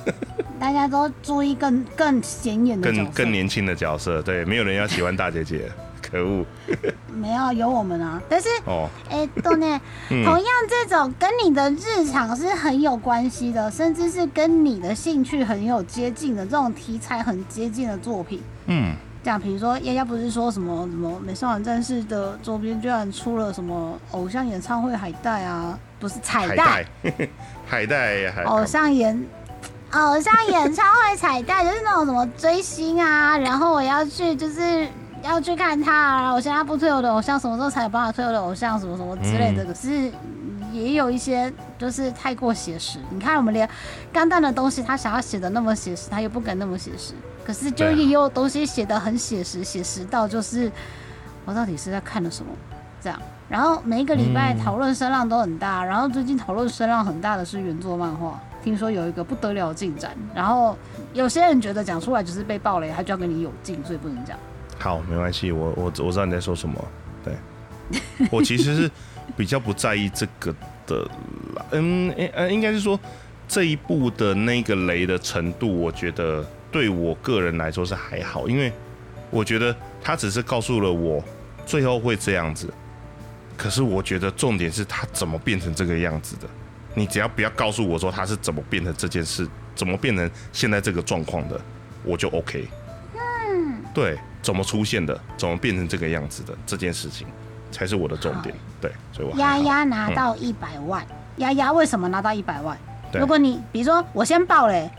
[0.59, 5.70] 大家都注意更更显眼的、更更年轻的角色，对，没有人要喜欢大姐姐。
[6.09, 6.45] 可恶，
[7.13, 8.22] 没有有我们啊！
[8.30, 25.78] 但是哦，哎，豆内，同样这种跟你的日常是很有关系的，甚至是跟你的兴趣很有接近的这种题材很接近的作品，嗯，这样，比如说丫丫不是说什么什么美少女战士的周边居然出了什么偶像演唱会海带啊？
[25.99, 26.86] 不是彩带，
[27.65, 29.25] 海带，偶像演
[29.91, 34.88] 偶像演唱会彩带，就是那种什么追星啊，然后我要去就是。
[35.23, 36.32] 要去看他啊！
[36.32, 38.80] 我现在不推我的偶像，什么时候才有办法推我的偶像？
[38.80, 39.65] 什么什么之类的。
[39.65, 40.09] 可是
[40.71, 42.99] 也有一些就是太过写实。
[43.09, 43.67] 你看，我们连
[44.13, 47.13] 钢蛋的东西，他想要写的那么写实，他又不敢那么写实。
[47.48, 50.70] 可是就也有东西写的很写实，写实到就是
[51.45, 52.52] 我到底是在看了什么
[53.02, 53.18] 这样。
[53.48, 55.82] 然后每一个礼拜讨论声浪都很大。
[55.82, 60.12] 然后最近讨论声浪很大的是原作漫画，听说有一个不得了的进展。
[60.36, 60.78] 然后
[61.14, 64.38] 有些人觉得讲出来就是被暴雷，他就要跟你有劲，所以不能讲。
[64.78, 66.76] 好，没关系，我我我知道你在说什么。
[67.24, 67.34] 对，
[68.30, 68.91] 我其实是
[69.38, 70.54] 比较不在意这个
[70.86, 71.10] 的。
[71.72, 73.00] 嗯，呃，应该是说
[73.48, 78.72] 这一部的那个雷的程度，我觉得对我个人来说是还好，因为
[79.30, 81.24] 我觉得他只是告诉了我
[81.65, 82.72] 最后会这样子。
[83.55, 86.47] 可是我觉得重点是他怎么变成这个样子的。
[86.93, 91.59] 你只要不要告诉我说他是怎么变成这件事，怎么变成现在这个状况的，
[92.03, 92.68] 我就 OK。
[93.15, 94.18] 嗯，对。
[94.39, 95.20] 怎么出现的？
[95.36, 96.55] 怎么变成这个样子的？
[96.65, 97.28] 这件事情
[97.70, 98.55] 才是我的重点。
[98.80, 101.05] 对，所以我丫丫拿到一百万。
[101.38, 102.78] 丫丫为什么拿到一百万？
[103.13, 104.89] 如果你比如说我先报嘞，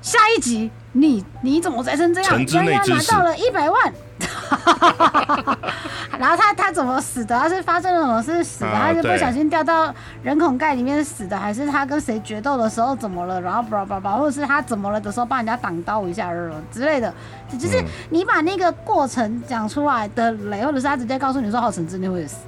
[0.00, 2.46] 下一集你你怎么才成这样？
[2.46, 3.92] 丫丫拿到了一百万。
[6.18, 7.38] 然后他他怎么死的？
[7.38, 8.72] 他是发生了什么事死的？
[8.72, 13.40] 他是不小心掉到人孔盖里面死的，还是他跟谁决斗的时候怎么了？
[13.40, 16.32] 然后叭叭叭，或者是他怎么了的时候帮人家挡刀一下
[16.72, 17.12] 之类的？
[17.56, 17.80] 就是
[18.10, 22.38] 你把那个过程讲出来的雷，或者是他直接告诉你说浩辰真的会死，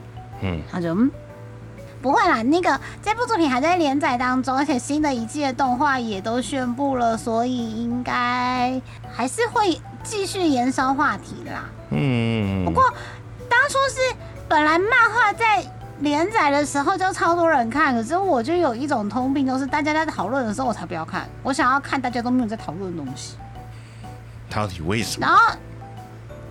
[0.43, 1.11] 嗯，他就嗯
[2.01, 2.43] 不会啦。
[2.43, 8.81] 那个这部作品还在连载当中，而且新的一季的动画也都宣布了，所以应该
[9.13, 11.69] 还是会继续延烧话题啦。
[11.91, 12.85] 嗯，不过
[13.49, 14.17] 当初是
[14.49, 15.65] 本来漫画在
[16.01, 23.37] 连载的时候就超多人看，可是我就有一种通病，就是大家在讨论的时候我才不要看，我想要看大家都没有在讨论的东西。
[24.49, 25.27] 到底为什么？
[25.27, 25.55] 然后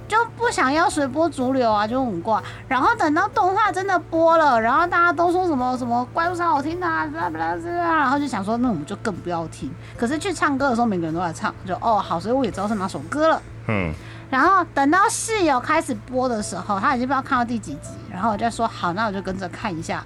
[0.09, 2.41] 就不想要随波逐流啊，就很怪。
[2.67, 9.71] 然后等到动画真的播了，然后大家都说什么什么怪物超好听啊，啦啦啦，然后就想说那我们就更不要听。
[9.95, 13.41] 可是去唱歌的时候，每个人都在唱，就哦好，所以我也知道是哪首歌了。
[13.67, 13.93] 嗯。
[14.31, 20.03] 然后等到室友开始播的时候，他已经不知道看到第几集，然后我就说好，那我就跟着看一下，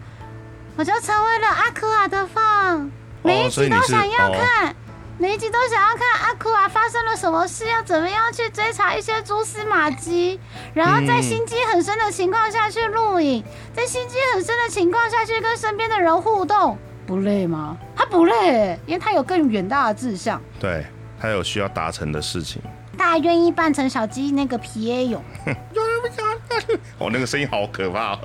[0.78, 2.90] 我就成为了阿库阿的放，
[3.22, 4.74] 每一集都想要看，
[5.20, 10.40] 每一集都想要看阿库啊发生了什么事，要怎么样去追查一些蛛丝马迹，
[10.74, 13.44] 然后在心机很深的情况下去录影，
[13.74, 17.78] 在心机很深的情况下去跟身边的人互动，不累吗？
[17.96, 20.86] 他不累，因为他有更远大的志向，对
[21.20, 22.62] 他有需要达成的事情。
[22.98, 25.24] 他愿意扮成小鸡那个皮耶勇，
[26.98, 28.18] 哦，那个声音好可怕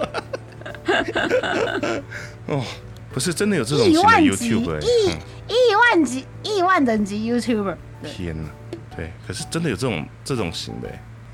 [2.46, 2.64] 哦！
[3.18, 5.10] 不是真的有这种亿万级亿
[5.48, 8.48] 亿万级亿万等级 YouTuber，天哪！
[8.96, 10.88] 对，可是真的有这种这种型的，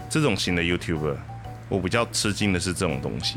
[0.08, 1.14] 这种型的 YouTuber，
[1.68, 3.36] 我比较吃惊的是这种东西。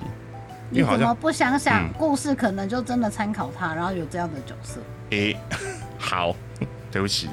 [0.69, 4.79] 你怎么不想想故事，可能就真的参考他，然后有这样的角色？
[5.09, 5.35] 诶，
[5.99, 6.33] 好，
[6.89, 7.27] 对不起。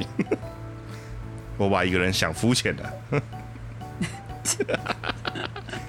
[1.57, 2.93] 我把一个人想肤浅的，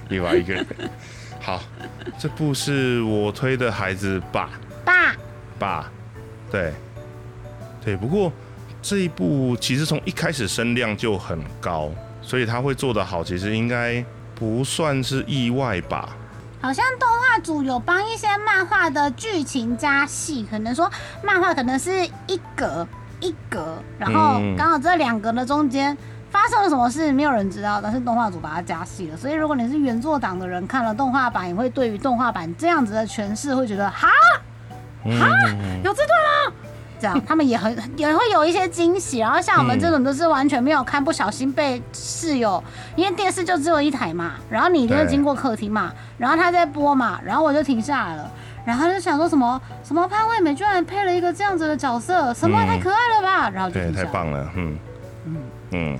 [0.08, 0.64] 你把一个人
[1.40, 1.60] 好，
[2.16, 4.50] 这部是我推的孩子爸
[4.86, 5.14] 爸。
[5.58, 5.90] 爸，
[6.50, 6.72] 对。
[7.84, 8.32] 对，不过
[8.80, 11.90] 这一部其实从一开始声量就很高，
[12.22, 14.02] 所以他会做的好，其实应该
[14.34, 16.08] 不算是意外吧？
[16.60, 20.90] 好像动画组有帮一些漫画的剧情加戏，可能说
[21.22, 22.84] 漫画可能是一格
[23.20, 24.56] 一格，然后嗯。
[24.56, 25.96] 刚好这两格的中间
[26.30, 29.16] 发生了什么事，没有人知道，但是动画组把它加戏了。
[29.16, 34.08] 所以如果你是原作党的人，看了动画版，也会对于动画版这样子的诠释，会觉得哈
[35.08, 36.54] 嗯，有这段吗？
[36.98, 39.18] 这样，他们也很也会有一些惊喜。
[39.18, 42.62] 然后像我们这种都是完全没有看，不小心被室友，
[42.96, 48.30] 因为电视就只有一台嘛，然后你一定会经过客厅嘛，然后他在播嘛，然后我就停下来了。
[48.64, 53.48] 然后就想说什么什么潘惠美居然配了一个这样子的角色，什么嗯太可爱了吧？
[53.50, 54.78] 然后就太棒了，嗯
[55.26, 55.36] 嗯
[55.70, 55.98] 嗯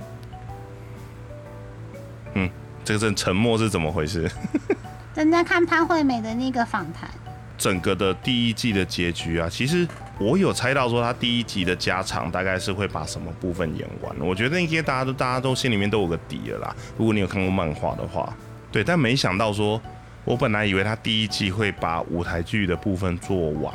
[2.33, 2.49] 嗯，
[2.83, 4.29] 这个阵沉默是怎么回事？
[5.15, 7.09] 正在看潘惠美的那个访谈，
[7.57, 9.87] 整个的第一季的结局啊，其实
[10.19, 14.15] 我有猜到说他第一集的加长大概是会把什么部分演完。
[14.19, 16.75] 我觉得应该大家都大家都心里面都有个底了啦。
[16.97, 18.31] 如果你有看过漫画的话，
[18.71, 19.81] 对，但没想到说，
[20.23, 23.73] 我本来以为他第一季会把舞台剧的部分做完，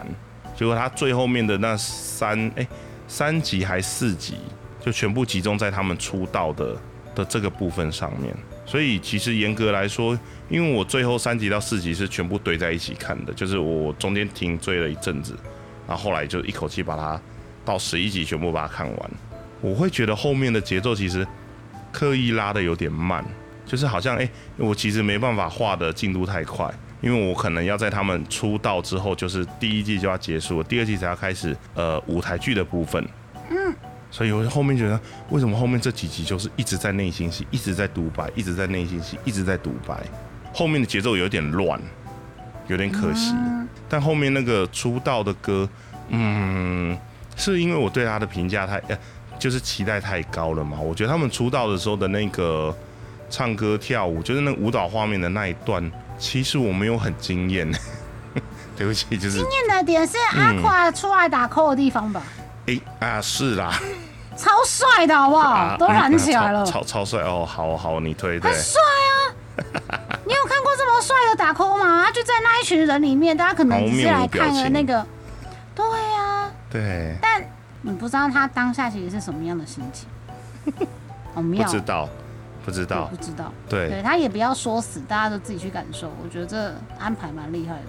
[0.57, 2.67] 结果他最后面的那三 哎、
[3.09, 4.37] 三集还四集
[4.81, 6.77] 就全部集中在他们出道的
[7.15, 8.35] 的这个部分上面。
[8.65, 15.37] 所以其实严格来说，因为我最后三集到四集是全部堆在一起看的，就是我中间停追了一阵子，
[15.87, 17.21] 然后后来就一口气把它
[17.65, 19.11] 到十一集全部把它看完。
[19.61, 21.27] 我会觉得后面的节奏其实
[21.91, 23.25] 刻意拉的有点慢，
[23.67, 33.05] 就是好像哎、我其实没办法画的进度太快，因为我可能要在他们出道之后，就是第一季就要结束，第二季才要开始呃舞台剧的部分。
[34.13, 35.01] 所以我后面觉得
[35.31, 39.99] 为什么后面这几集就是一直在内心戏，一直在独白，一直在内心戏，一直在独白，
[40.53, 41.81] 后面的节奏有点乱，
[42.69, 43.35] 有点可惜。
[43.89, 45.67] 但后面那个出道的歌，
[46.11, 46.97] 嗯，
[47.37, 48.99] 是因为我对他的评价太，呃，
[49.39, 50.79] 就是期待太高了嘛。
[50.79, 52.77] 我觉得他们出道的时候的那个
[53.31, 57.67] 唱歌跳舞，就是那舞蹈画面的那一段，其实我没有很惊艳。
[58.77, 62.23] 对不起，就是惊艳的点是阿垮出来打 call 的地方吧？
[62.67, 63.73] 哎、啊，是啦，
[64.37, 65.77] 超帅的好不好？
[65.79, 67.45] 都燃起来了嗯，超超超帅哦！
[67.45, 69.15] 好好，你推的很，帅啊！
[70.25, 72.05] 你有看过这么帅的打 call 吗？
[72.05, 75.05] 他就在那一群人里面，大家可能只是来看了那个，
[75.75, 75.85] 对
[76.17, 77.43] 啊，对，但
[77.83, 80.09] 你不知道他当下其实是什么样的心情，
[81.35, 82.09] 好妙不妙，知道，
[82.65, 83.53] 不知道不，知道。
[83.69, 86.11] 对，对他也不要说死，大家都自己去感受。
[86.23, 87.81] 我觉得这安排蛮厉害的。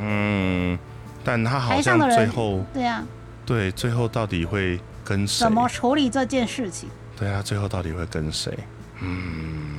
[0.00, 0.78] 嗯，
[1.24, 3.02] 但他好像最后，对啊，
[3.50, 5.52] 对，最后到底会跟谁怎？
[5.52, 6.88] 么处理这件事情？
[7.18, 8.56] 对啊，最后到底会跟谁
[9.00, 9.76] 嗯？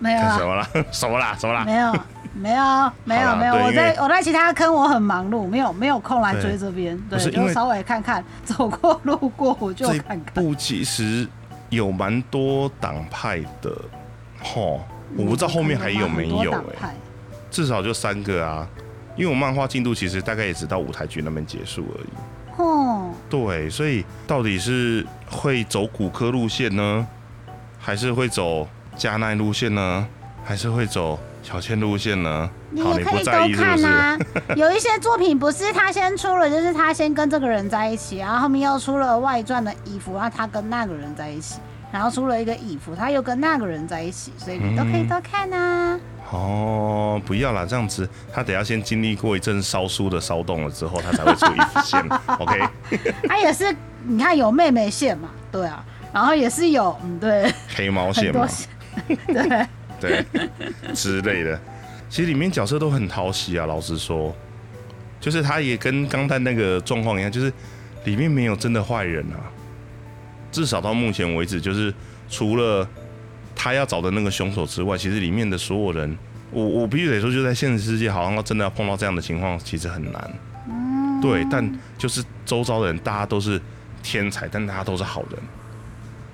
[0.00, 0.68] 没有啊，跟什么啦？
[0.90, 1.36] 什么啦？
[1.38, 1.64] 什么啦？
[1.64, 1.92] 没有，
[2.34, 3.54] 没有，没有，没有。
[3.54, 7.00] 我在我在其他坑，我很忙碌，没有没有空来追这边。
[7.08, 10.34] 对，就稍微看看， 走过路过我就这看看。
[10.34, 11.24] 不其实
[11.70, 13.72] 有蛮多党派的，
[14.42, 14.80] 吼，
[15.16, 16.50] 我不知道后面还有没有
[16.82, 16.96] 哎、
[17.48, 18.68] 至少就三个啊。
[19.14, 22.08] 因为我漫画进度其实大概也只到舞台剧那边结束而已。
[22.56, 27.06] 哦，对，所以到底是会走骨科路线呢，
[27.78, 30.06] 还是会走加奈路线呢，
[30.44, 32.48] 还是会走小千路线呢？
[32.50, 33.32] 好，你也可以都？
[33.56, 34.18] 看啊。
[34.56, 41.60] 有一些作品不是他先出了，就是他先跟这个人在一起，然后后面又出了外传的衣服，然后他跟那个人在一起，
[41.92, 45.98] 然后出了一个衣服，他又跟那个人在一起，所以你都可以都看啊。
[46.30, 52.00] 哦，不要啦，这样子他得要先经历过一阵烧书的骚动了之后，他才会出衣服线。
[52.38, 52.60] OK，
[53.28, 53.74] 他也是，
[54.04, 58.48] 你看有妹妹线嘛，对啊，然后也是有，嗯，对，黑毛很线嘛，
[59.28, 59.68] 对，
[60.00, 60.24] 对
[60.94, 61.58] 之类的。
[62.08, 64.34] 其实里面角色都很讨喜啊，老实说，
[65.20, 67.52] 就是他也跟钢弹那个状况一样，就是
[68.04, 69.38] 里面没有真的坏人啊。
[70.52, 71.92] 至少到目前为止，就是
[72.30, 72.88] 除了
[73.56, 76.16] 他要找的那个凶手之外，其实里面的所有人，
[76.52, 80.30] 我我必须得说，就在现实世界，好像要真的要碰到这样的情况，其实很难。
[81.20, 83.60] 对，但就是周遭的人，大家都是
[84.02, 85.40] 天才，但大家都是好人，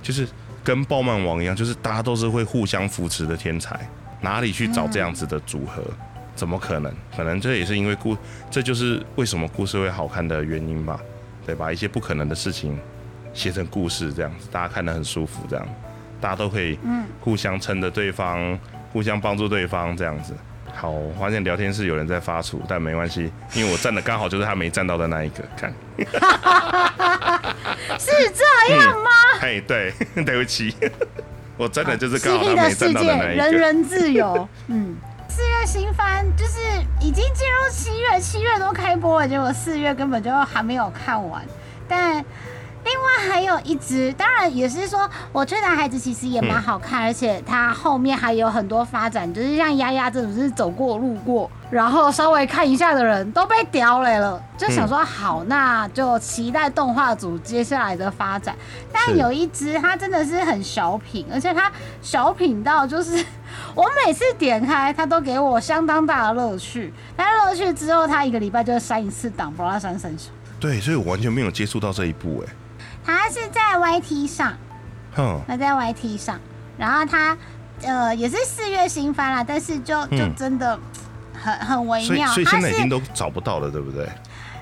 [0.03, 0.27] 就是
[0.65, 3.89] 跟暴漫王一样，就是大家都是会互相扶持的天才，
[4.21, 5.83] 哪里去找这样子的组合？
[6.35, 6.93] 怎么可能？
[7.17, 8.17] 可能这也是因为故，
[8.51, 10.99] 这就是为什么故事会好看的原因吧？
[11.47, 12.79] 对，把一些不可能的事情
[13.35, 15.69] 写成故事，这样子大家看得很舒服，这样
[16.23, 16.79] 大家都可以
[17.21, 18.57] 互相撑着对方，
[18.93, 20.33] 互相帮助对方，这样子。
[20.75, 25.43] 好，我发现聊天室有人在发出，但没关系，因为我站的刚好就是他没站到的那一个。
[25.57, 25.71] 看，
[27.99, 29.11] 是这样吗？
[29.41, 29.93] 嘿，对，
[30.25, 30.75] 对不起，
[31.59, 33.43] 我真的就是刚好 CP 他没的世界站到的那一个。
[33.43, 34.97] 人人自由，嗯。
[35.29, 36.59] 四月新番就是
[37.01, 41.43] 已经进入七月，七月都开播了，结果四月根本就还没有看完。
[41.89, 42.23] 但
[42.85, 58.57] 另外还有一只，当然也是说，我吹的孩子其实也蛮好看，而且它后面还有很多发展，就是像丫丫这种是走过路过，然后稍微看一下的人都被叼来了，就想说好，那就期待动画组接下来的发展。
[58.93, 61.71] 但有一只它真的是很小品，而且它
[62.01, 63.25] 小品到就是
[63.77, 70.31] 我每次点开它都给我相当大的乐趣，但是乐趣之后它一个礼拜就会删一次档，不知道它删三小。
[70.59, 72.53] 对，所以我完全没有接触到这一步，哎，
[73.05, 74.53] 它是在 YT 上。
[75.15, 76.41] 哼，他在 YT 上，
[76.79, 77.37] 然后他
[77.83, 80.79] 呃也是四月新番啦，但是就就嗯真的
[81.39, 82.33] 很很微所以妙。
[82.33, 84.09] 所以现在已经都找不到了，对不对？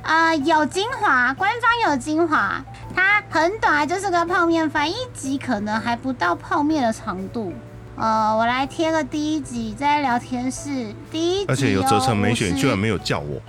[0.03, 2.61] 呃有精华，官方有精华，
[2.97, 7.53] 它很短，就是个泡面番，一集可能还不到泡面的长度。
[7.97, 13.41] 呃，我来贴个第一集在聊天室，第一集而且有泽城美雪，你居然没有叫我，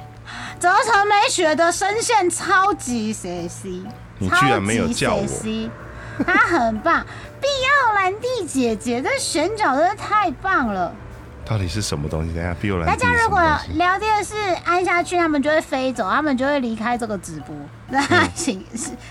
[0.60, 3.84] 泽城美雪的声线超级 sexy，
[4.22, 7.03] 你居然没有叫我超级 sexy，她很棒。
[7.41, 10.93] 碧奥兰蒂姐姐的选角真的太棒了。
[11.43, 12.34] 到底是什么东西？
[12.36, 12.86] 等一下，比我来。
[12.86, 13.41] 大家如果
[13.74, 17.55] 聊电视按下去，他们就会飞走，他们就会离开这个直播。
[17.89, 18.63] 那嗯请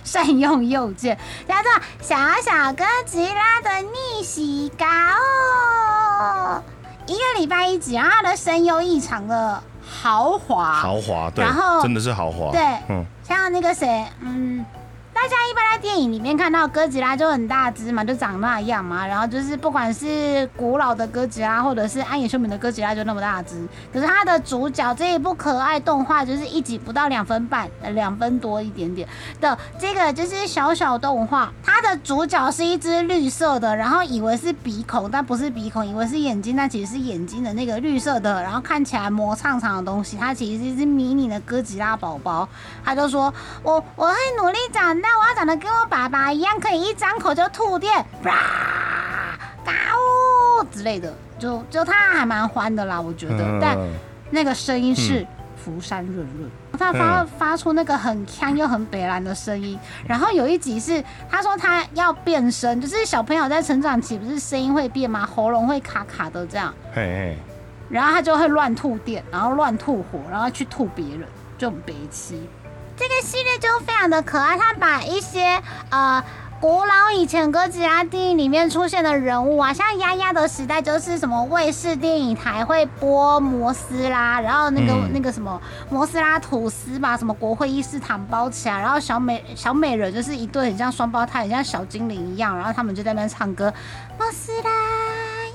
[0.05, 6.63] 善用右键，叫做小小哥吉拉的逆袭嘎哦，
[7.07, 14.65] 一个礼拜一集，然后他的声优异常的豪华，豪华，对然后，真的是豪华，对嗯，像那个谁，嗯，
[15.13, 19.07] 大家一般在电影里面看到哥吉拉就很大只嘛，就长那样嘛。
[19.07, 23.57] 然后就是不管是古老的哥吉拉，或者是安野秀明的哥吉拉，就那么大只。
[23.93, 29.07] 可是它的主角这一部可爱动画，就是一集不到两分半，两分多一点点
[29.41, 42.49] 的这个就是小小动画，它的主角是一只绿色的，然后以为是鼻孔，但不是鼻孔，以为是眼睛，但其实是眼睛的那个绿色的，然后看起来磨长长的东西，它其实是一只迷你的哥吉拉宝宝。
[42.83, 43.33] 他就说
[43.63, 51.13] ：“我我会努力长大，我要长得跟我爸爸一样，可以一张口就吐电，啊，嘎呜之类的。
[51.39, 53.59] 就就他还蛮欢的啦，我觉得。
[53.61, 53.89] 但嗯
[54.33, 56.49] 那个声音是福山润润，
[56.79, 59.77] 他发发出那个很腔又很北蓝的声音。
[60.07, 65.27] 然后有一集是他说他要变声，就是小朋友在成长期不是声音会变吗？
[65.27, 66.73] 喉咙会卡卡的这样。
[66.95, 67.39] 嘿嘿，
[67.89, 71.27] 然后他就会乱吐电，然后乱吐火，然后去吐别人，
[71.59, 72.49] 就很悲戚。
[73.01, 76.23] 这个系列就非常的可爱，他把一些呃
[76.61, 93.73] 古老以前哥吉拉电影里面出现的人物啊，像丫丫的时代就是什么卫视电影台会播摩斯拉，然后那个、嗯那个什么摩斯拉吐司把什么国会议事堂包起来，然后小美小美人就是一对很像双胞胎，很像小精灵一样，然后他们就在那边唱歌，
[94.19, 94.71] 摩斯拉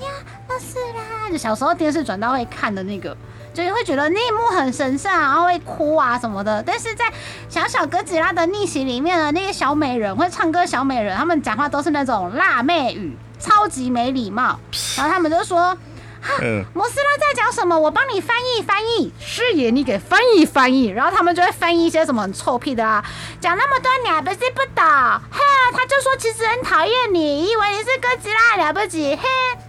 [0.04, 0.10] 呀，
[0.48, 3.16] 摩斯拉，就小时候电视转到会看的那个。
[3.56, 6.62] 就是会觉得那一幕很神圣啊，然后会哭啊什么的。
[6.66, 7.10] 但是在
[7.48, 14.60] 小小哥吉拉的逆袭里面呢那些小美人会唱歌，小美人他们讲话都是那种辣妹语，超级没礼貌。
[14.98, 15.74] 然后他们就说
[16.20, 16.34] 哈，
[16.74, 19.10] 摩斯拉在讲什么，我帮你翻译翻译。
[19.18, 20.88] 师爷，你给翻译翻译。
[20.88, 23.02] 然后他们就会翻译一些什么很臭屁的啊，
[23.40, 24.84] 讲那么多你还不是不懂？
[25.30, 25.40] 嘿，
[25.72, 29.22] 他就说其实很讨厌你，以为你是哥吉拉了不起，嘿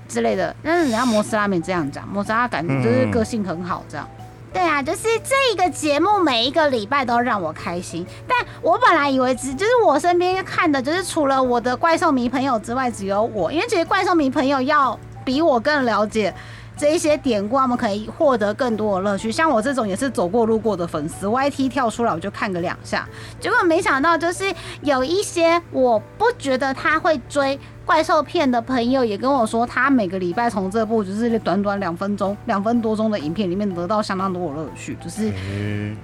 [0.08, 0.55] 之类的。
[0.64, 4.08] 但是人家摩斯拉没这样讲，摩斯拉感觉就是个性很好这样。
[4.53, 16.34] 对啊，就是这一个节目每一个礼拜都让我开心，但我本来以为只就是我身边看的，就是除了我的怪兽迷朋友之外，只有我，因为其实怪兽迷朋友要比我更了解
[16.78, 19.32] 这一些典故，他们可以获得更多的乐趣。
[19.32, 23.07] 像我这种也是走过路过的粉丝，YT 跳出来我就看个两下，
[23.39, 35.32] 结果没想到就是有一些我不觉得他会追怪兽片的朋友也跟我说，他每个礼拜从这部就是短短两分钟、两分多钟的影片里面得到相当多的乐趣，就是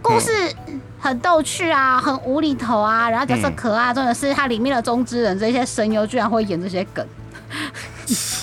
[0.01, 0.31] 故事
[0.99, 7.05] 很逗趣啊，很无厘头啊，然后角色嗯可爱，重点是它里面的中之人这些声优居然会演这些梗。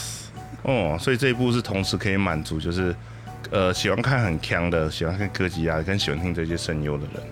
[0.62, 2.94] 哦，所以这一部是同时可以满足，就是
[3.50, 7.22] 呃喜欢看很强的，喜欢看歌吉啊，跟喜欢听这些声优的人。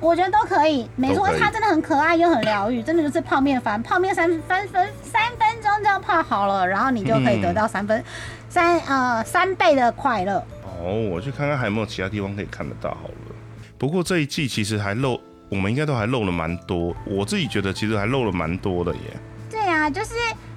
[0.00, 8.04] 我觉得都可以，没错都可，以它真的很可爱又很疗愈，真的就是泡面番，泡面三分分三分钟就泡好了，然后你就可以得到三分、
[8.48, 10.44] 三呃三倍的快乐。
[10.80, 13.34] 哦，我去看看还有没有其他地方可以看得到好了。
[13.78, 19.00] 不过这一季其实还漏，我们应该都还漏了蛮多，我自己觉得其实还漏了蛮多的耶。
[19.48, 20.14] 对啊，就是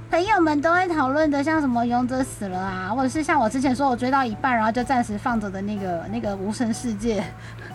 [0.10, 7.20] 朋友们都会讨论的，像什么勇者死了啊，或者是像我之前说我追到一半，然后就暂时放着的那个那个无声世界，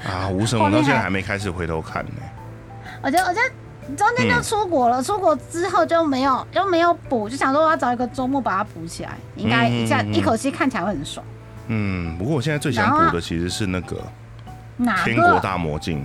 [0.05, 2.12] 啊， 无声我到现在还没开始回头看呢。
[3.02, 3.40] 我就我就
[3.97, 11.24] 中间就出国了，出国之后就没有就没有补，就想说我要找一个周末把它补起来，应该一下、一口气看起来会很爽。
[11.66, 14.02] 嗯，不过我现在最想补的其实是那个
[14.77, 16.02] 哪《天国大魔镜》。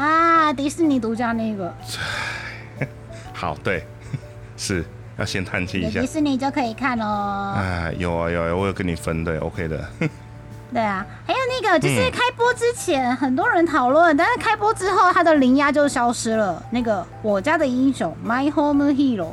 [0.00, 0.52] 啊？
[0.52, 1.74] 迪士尼独家那个，
[3.32, 3.84] 好，对，
[4.56, 4.84] 是
[5.16, 6.06] 要先叹气一下迪。
[6.06, 7.54] 士尼就可以看哦。
[7.56, 9.88] 哎，有啊有啊，我有跟你分的，OK 的。
[10.72, 16.62] 对啊，还有那个就是嗯开播之前很多人讨论，但是开播之后它的灵压就消失了。
[16.70, 19.28] 那个我家的英雄 My Home Hero，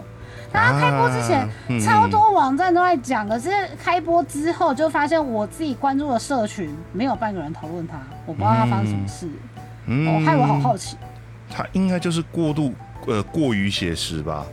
[0.52, 3.50] 大家开播之前、啊嗯超多网站都在讲，可是
[3.84, 7.98] 开播之后就发现我自己关注的社群没有半个人讨论它，
[8.28, 9.28] 我不知道它发生什么事，
[9.88, 10.96] 嗯哦，害我好好奇。
[11.50, 12.74] 他应该就是过度
[13.08, 14.46] 呃过于写实吧？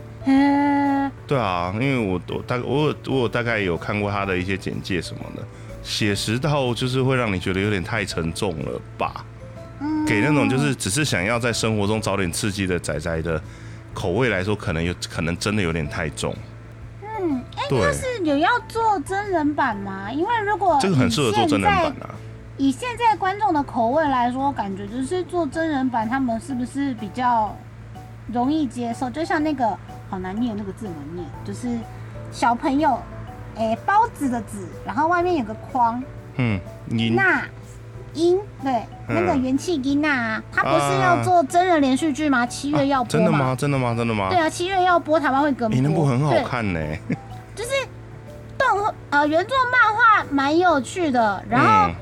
[1.07, 5.43] 嘿，对啊，因为我我大我有我有大概有看过他的一些简介什么的，
[5.83, 9.25] 写实到就是会让你觉得有点太沉重了吧？
[9.79, 13.41] 嗯给那种就是只是想要在生活中找点刺激的仔仔的
[13.93, 16.35] 口味来说，可能有可能真的有点太重。
[17.01, 20.11] 嗯，哎、对但是有要做真人版吗？
[20.11, 22.09] 因为如果这个很适合做真人版啊。
[22.57, 27.57] 以现在观众的口味来说，感觉就是做真人版，他们是不是比较
[28.31, 29.09] 容易接受？
[29.09, 29.75] 就像那个
[30.11, 31.69] 好难念那个字难念，就是
[32.33, 32.99] 小朋友，
[33.57, 36.03] 哎、包子的子，然后外面有个框，
[36.35, 37.41] 嗯，你那
[38.13, 38.73] 音对，
[39.07, 42.45] 嗯那个元气音啊，他不是要做真人连续剧吗？
[42.45, 43.55] 七月要播真的吗？
[43.57, 43.95] 真的吗？
[43.95, 44.27] 真的吗？
[44.29, 45.69] 对啊，七月要播，台湾会跟播。
[45.69, 46.79] 你那部很好看呢。
[47.55, 47.69] 就是
[48.57, 51.95] 动画呃原作漫画蛮有趣的，然后嗯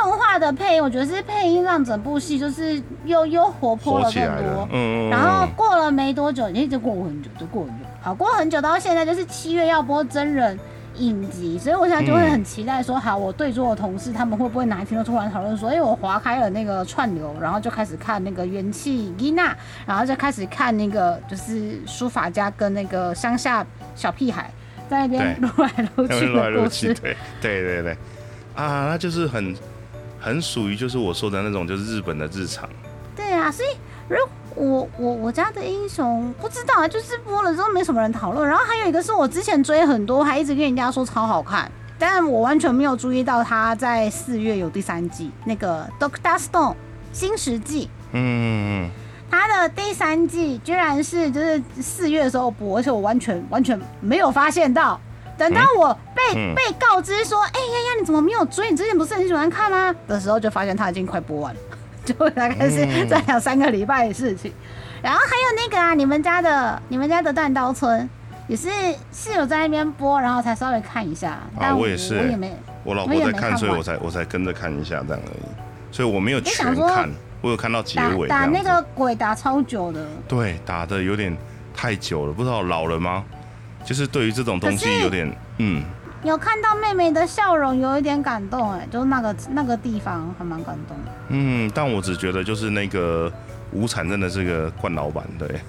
[0.00, 4.68] 动画的配音，我觉得是配音让整部戏就是又又活泼了更起来了多。。
[4.72, 5.10] 嗯嗯。
[5.10, 7.84] 然后嗯过了没多久，一直过很久，就过很久。
[8.00, 10.58] 好，过很久到现在就是七月要播真人
[10.96, 19.54] 影集，所以我现在就会很期待说，好，我对桌的同事他们会不会哪一天就突然讨论说，哎、我划开了那个串流，然后就开始看那个元气伊娜，
[19.84, 24.50] 然后就开始看那个就是书法家跟那个乡下小屁孩
[24.88, 27.02] 在那边对撸来撸那去边撸来撸去，的故事。
[27.02, 27.92] 对对对对，
[28.54, 29.54] 啊，那就是很
[30.20, 32.68] 很属于就是我说的那种就是日本的日常。
[33.16, 33.68] 对啊，所以
[34.08, 34.16] 如
[34.54, 38.48] 我我我家的英雄不知道啊，就是播了之后没什么人讨论。
[38.48, 46.74] 然后还有一个是我之前追很多，还一直跟人家说超好看，但我完全没有注意到他在四月有第三季，那个 Doctor Stone
[47.12, 47.88] 新世纪。
[48.12, 48.88] 嗯，
[49.30, 55.00] 他的第三季居然是就是四月的时候播，而且我完全完全没有发现到。
[55.38, 58.70] 等到我被、嗯被告知说，哎、呀呀，你怎么没有追？
[58.70, 59.94] 你之前不是很喜欢看吗？
[60.08, 61.60] 的时候，就发现它已经快播完了，
[62.04, 64.52] 就大概是嗯在两三个礼拜的事情。
[65.00, 68.08] 然后还有那个啊，你们家的你们家的蛋刀村
[68.48, 68.68] 也是
[69.12, 71.38] 是有在那边播，然后才稍微看一下。
[71.58, 72.52] 但啊我也是我也没
[72.82, 77.08] 我老婆在看，看所以我才我才跟着看一下这样而已，所以我没有全看，
[77.40, 80.04] 我有看到结打尾打那个鬼打超久的。
[80.26, 81.36] 对，打的有点
[81.72, 83.24] 太久了，不知道老了吗？
[83.84, 85.82] 就是对于这种东西有点，嗯，
[86.22, 91.12] 有看到妹妹的笑容，有一点感动哎，就是那个那个地方还蛮感动的。
[91.28, 93.32] 嗯，但我只觉得就是那个
[93.72, 95.60] 无产真的是个惯老板，对，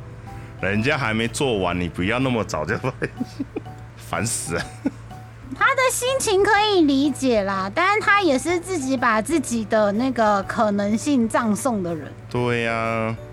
[0.60, 2.74] 人家还没做完，你不要那么早就
[3.96, 4.62] 烦死了。
[5.58, 12.12] 他的心情可以理解啦，但是他也是自己把自己的那个可能性葬送的人。
[12.28, 13.25] 对呀、你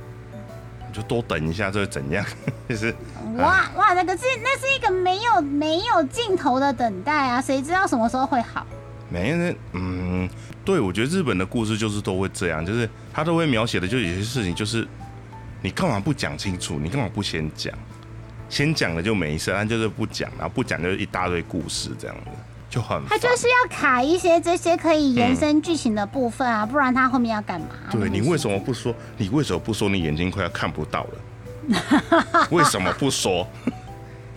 [0.94, 2.26] 就多等一下，这会怎样？
[2.70, 2.94] 就是
[3.38, 8.66] 哇哇，那个是那是一个没有没有尽头的等待啊，谁知道什么时候会好？
[9.10, 10.30] 没人，嗯，
[10.64, 14.88] 对，我觉得日本的故事就是都会这样，就是他都会描写的，就有些事情就是
[15.62, 16.80] 你干嘛不讲清楚？
[16.80, 17.74] 你干嘛不先讲？
[18.50, 22.32] 先讲了就没事，但就是不讲，然后不讲就是一大堆故事这样子，
[22.74, 27.68] 就很他就是要卡一些这些可以延伸剧情的部分啊，不然他后面要干嘛？
[27.92, 28.92] 对你为什么不说？
[29.16, 29.88] 你为什么不说？
[29.88, 33.48] 你眼睛快要看不到了， 为什么不说？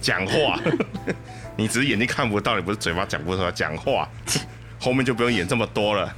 [0.02, 0.60] 讲话，
[1.56, 4.06] 你只是眼睛看不到，你不是嘴巴讲不出来，讲话，
[4.78, 6.14] 后面就不用演这么多了？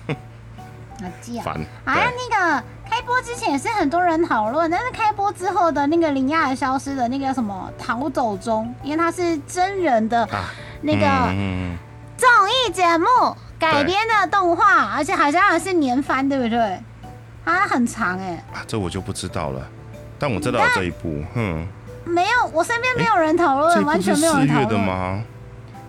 [1.45, 1.65] 烦。
[1.85, 10.51] 好像那个开播之前也是很多人讨论，但是开播之后的那个林亚尔消失的那个什么逃走中，因为他是真人的啊，
[10.82, 11.78] 那个嗯，
[12.19, 13.07] 综艺节目
[13.59, 16.81] 改编的动画，而且好像还是年番，对不对？
[17.45, 19.66] 它很长哎、啊，这我就不知道了，
[20.19, 21.66] 但我知道有这一部，哼，
[22.05, 24.81] 没有，我身边没有人讨论，完全没有四月的人讨论。
[24.81, 25.23] 吗？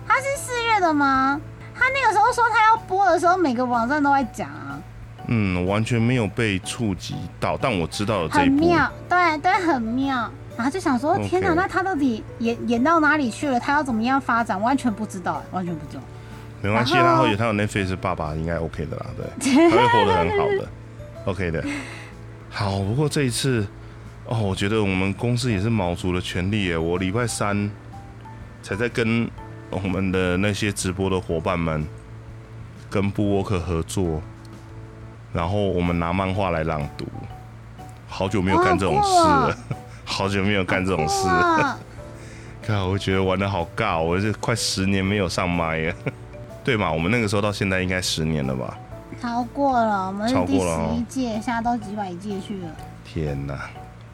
[0.08, 1.40] 它是四月的吗？
[1.74, 4.78] 他那个时候说他要播的时候，每个网站都在讲啊，
[5.26, 10.30] 嗯，完全没有被触及到，但我知道了这一部，很妙，对对，很妙。
[10.56, 13.58] 然后就想说天哪，那他到底演演到哪里去了？
[13.58, 14.60] 他要怎么样发展？
[14.60, 16.02] 完全不知道，完全不知道。
[16.62, 20.68] 没关系，然后他有他有 Netflix 爸爸应该 OK 的啦，对， 他会活得很好的，
[21.26, 21.64] OK 的。
[22.50, 23.66] 好，不过这一次，
[24.26, 26.76] 哦，我觉得我们公司也是卯足了全力耶。
[26.76, 27.70] 我礼拜三
[28.62, 29.30] 才在跟
[29.70, 31.86] 我们的那些直播的伙伴们
[32.90, 34.20] 跟布沃克合作，
[35.32, 37.06] 然后我们拿漫画来朗读，
[38.08, 41.28] 好久没有干这种事了，哦 好久没有干这种事。
[41.28, 41.78] 了，
[42.60, 45.94] 看，我觉得玩的好尬，我是快十年没有上麦了，
[46.64, 46.90] 对嘛？
[46.92, 48.78] 我们那个时候到现在应该十年了吧？
[49.20, 52.68] 超过了，我们第十一届，现在都几百届去了，
[53.04, 53.68] 天哪，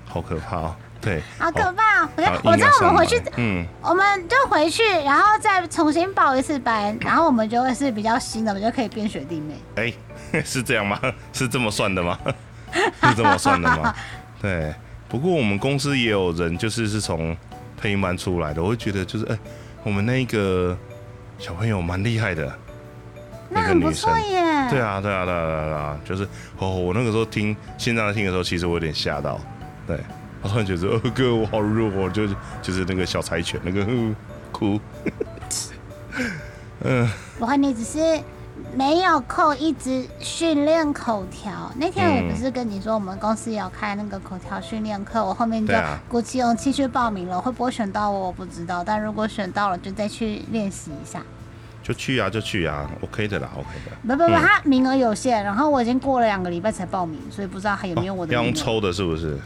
[0.05, 0.77] 好可怕哦！
[1.01, 2.09] 对，好可怕哦！
[2.43, 9.55] 我知道我们回去嗯，我们就回去，然后再重新报一次班，然后我们就会是比较新的，我们就可以变学弟妹。
[9.77, 10.99] 哎、 是这样吗？
[11.33, 12.19] 是这么算的吗？
[13.03, 13.95] 是这么算的吗？
[14.43, 14.75] 对，
[15.09, 17.37] 不过我们公司也有人就是是从
[17.77, 19.39] 配音班出来的，我会觉得就是哎、
[19.85, 20.77] 我们那个
[21.39, 22.59] 小朋友蛮厉害的，
[23.49, 24.11] 那个女生。
[24.11, 24.43] 错耶。
[24.69, 26.27] 对啊，对啊，对啊，对啊，就是
[26.59, 29.39] 哦，我那个时候听现在听的时候，其实我有点吓到，
[29.87, 29.97] 对，
[30.43, 34.17] 我突然觉得，哦哥，我好弱哦，就是就是那个小柴犬那个呃
[34.51, 34.81] 哭，
[36.83, 37.09] 嗯，
[37.39, 38.21] 我和，你只是
[38.75, 41.73] 没有扣一直训练口条。
[41.77, 45.75] 那天我不是跟你说，我们公司有开那个口条训练课，我后面就
[46.09, 47.41] 鼓起勇气去报名了。
[47.41, 51.23] 会不会选到我，我不知道，但如果选到了，就再去练习一下。
[51.83, 53.97] 就去啊，就去啊，OK 的啦，OK 的。
[54.03, 58.43] 不不不，嗯他名额有限，然后我已经过了两个礼拜才报名，所以不知道还有没有我的名额。
[58.43, 59.39] 要用抽的是不是？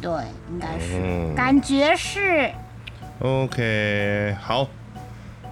[0.00, 0.10] 对，
[0.50, 2.50] 应该是，嗯感觉是。
[3.20, 4.68] ，OK，好，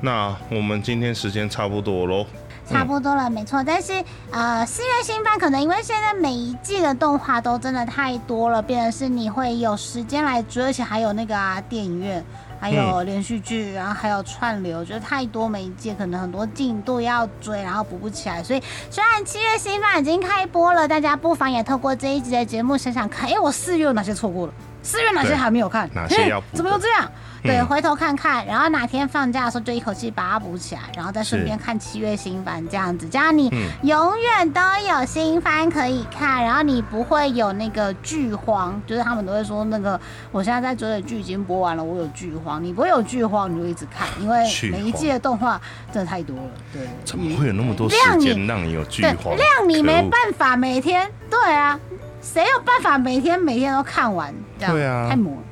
[0.02, 2.26] 那我们今天时间差不多喽。
[2.68, 3.62] 差不多了，没错。
[3.64, 3.92] 但是
[4.30, 12.24] 呃，四月新番可能因为现在每一季的动画都真的太多了，变成是你会有时间来追，而且还有那个啊电影院，
[12.60, 18.42] 还有连续剧，然后还有串流，觉得太多每一季可能很多进度要追，然后补不起来。
[18.42, 24.52] 所以虽然七月新番已经开播了，大家不妨也透过这一集的节目想想看，哎，我四月有哪些错过了？
[24.82, 25.88] 四月哪些还没有看？
[25.94, 27.10] 哪些要怎么又这样？
[27.46, 39.98] 对，嗯回头看看，然后哪天放假的时候就一口气把它补起来，然后再顺便看七月新番这样子，这样你嗯永远都有新番可以看，然后你不会有那个剧荒，就是他们都会说那个
[40.32, 44.38] 我现在在追的剧已经播完了，我有剧荒，你不会有剧荒，你就一直看，因为
[44.70, 45.60] 每一季的动画
[45.92, 49.36] 真的太多了，对，怎么会有那么多时间让你有剧，荒？
[49.36, 51.78] 让你没办法每天，对啊，
[52.20, 54.34] 谁有办法每天每天都看完？
[54.58, 55.42] 这样对啊太猛了。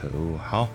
[0.00, 0.38] 可恶！
[0.38, 0.68] 好，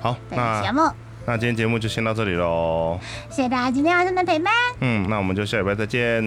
[0.00, 0.92] 好，那，节那目，
[1.26, 2.98] 那今天节目就先到这里喽。
[3.30, 6.22] 谢谢大家今天晚上的陪伴，嗯，那我们就下礼拜再见。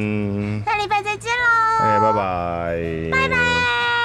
[0.65, 3.09] 下礼拜再见喽，哎，拜拜。
[3.11, 3.98] 拜拜。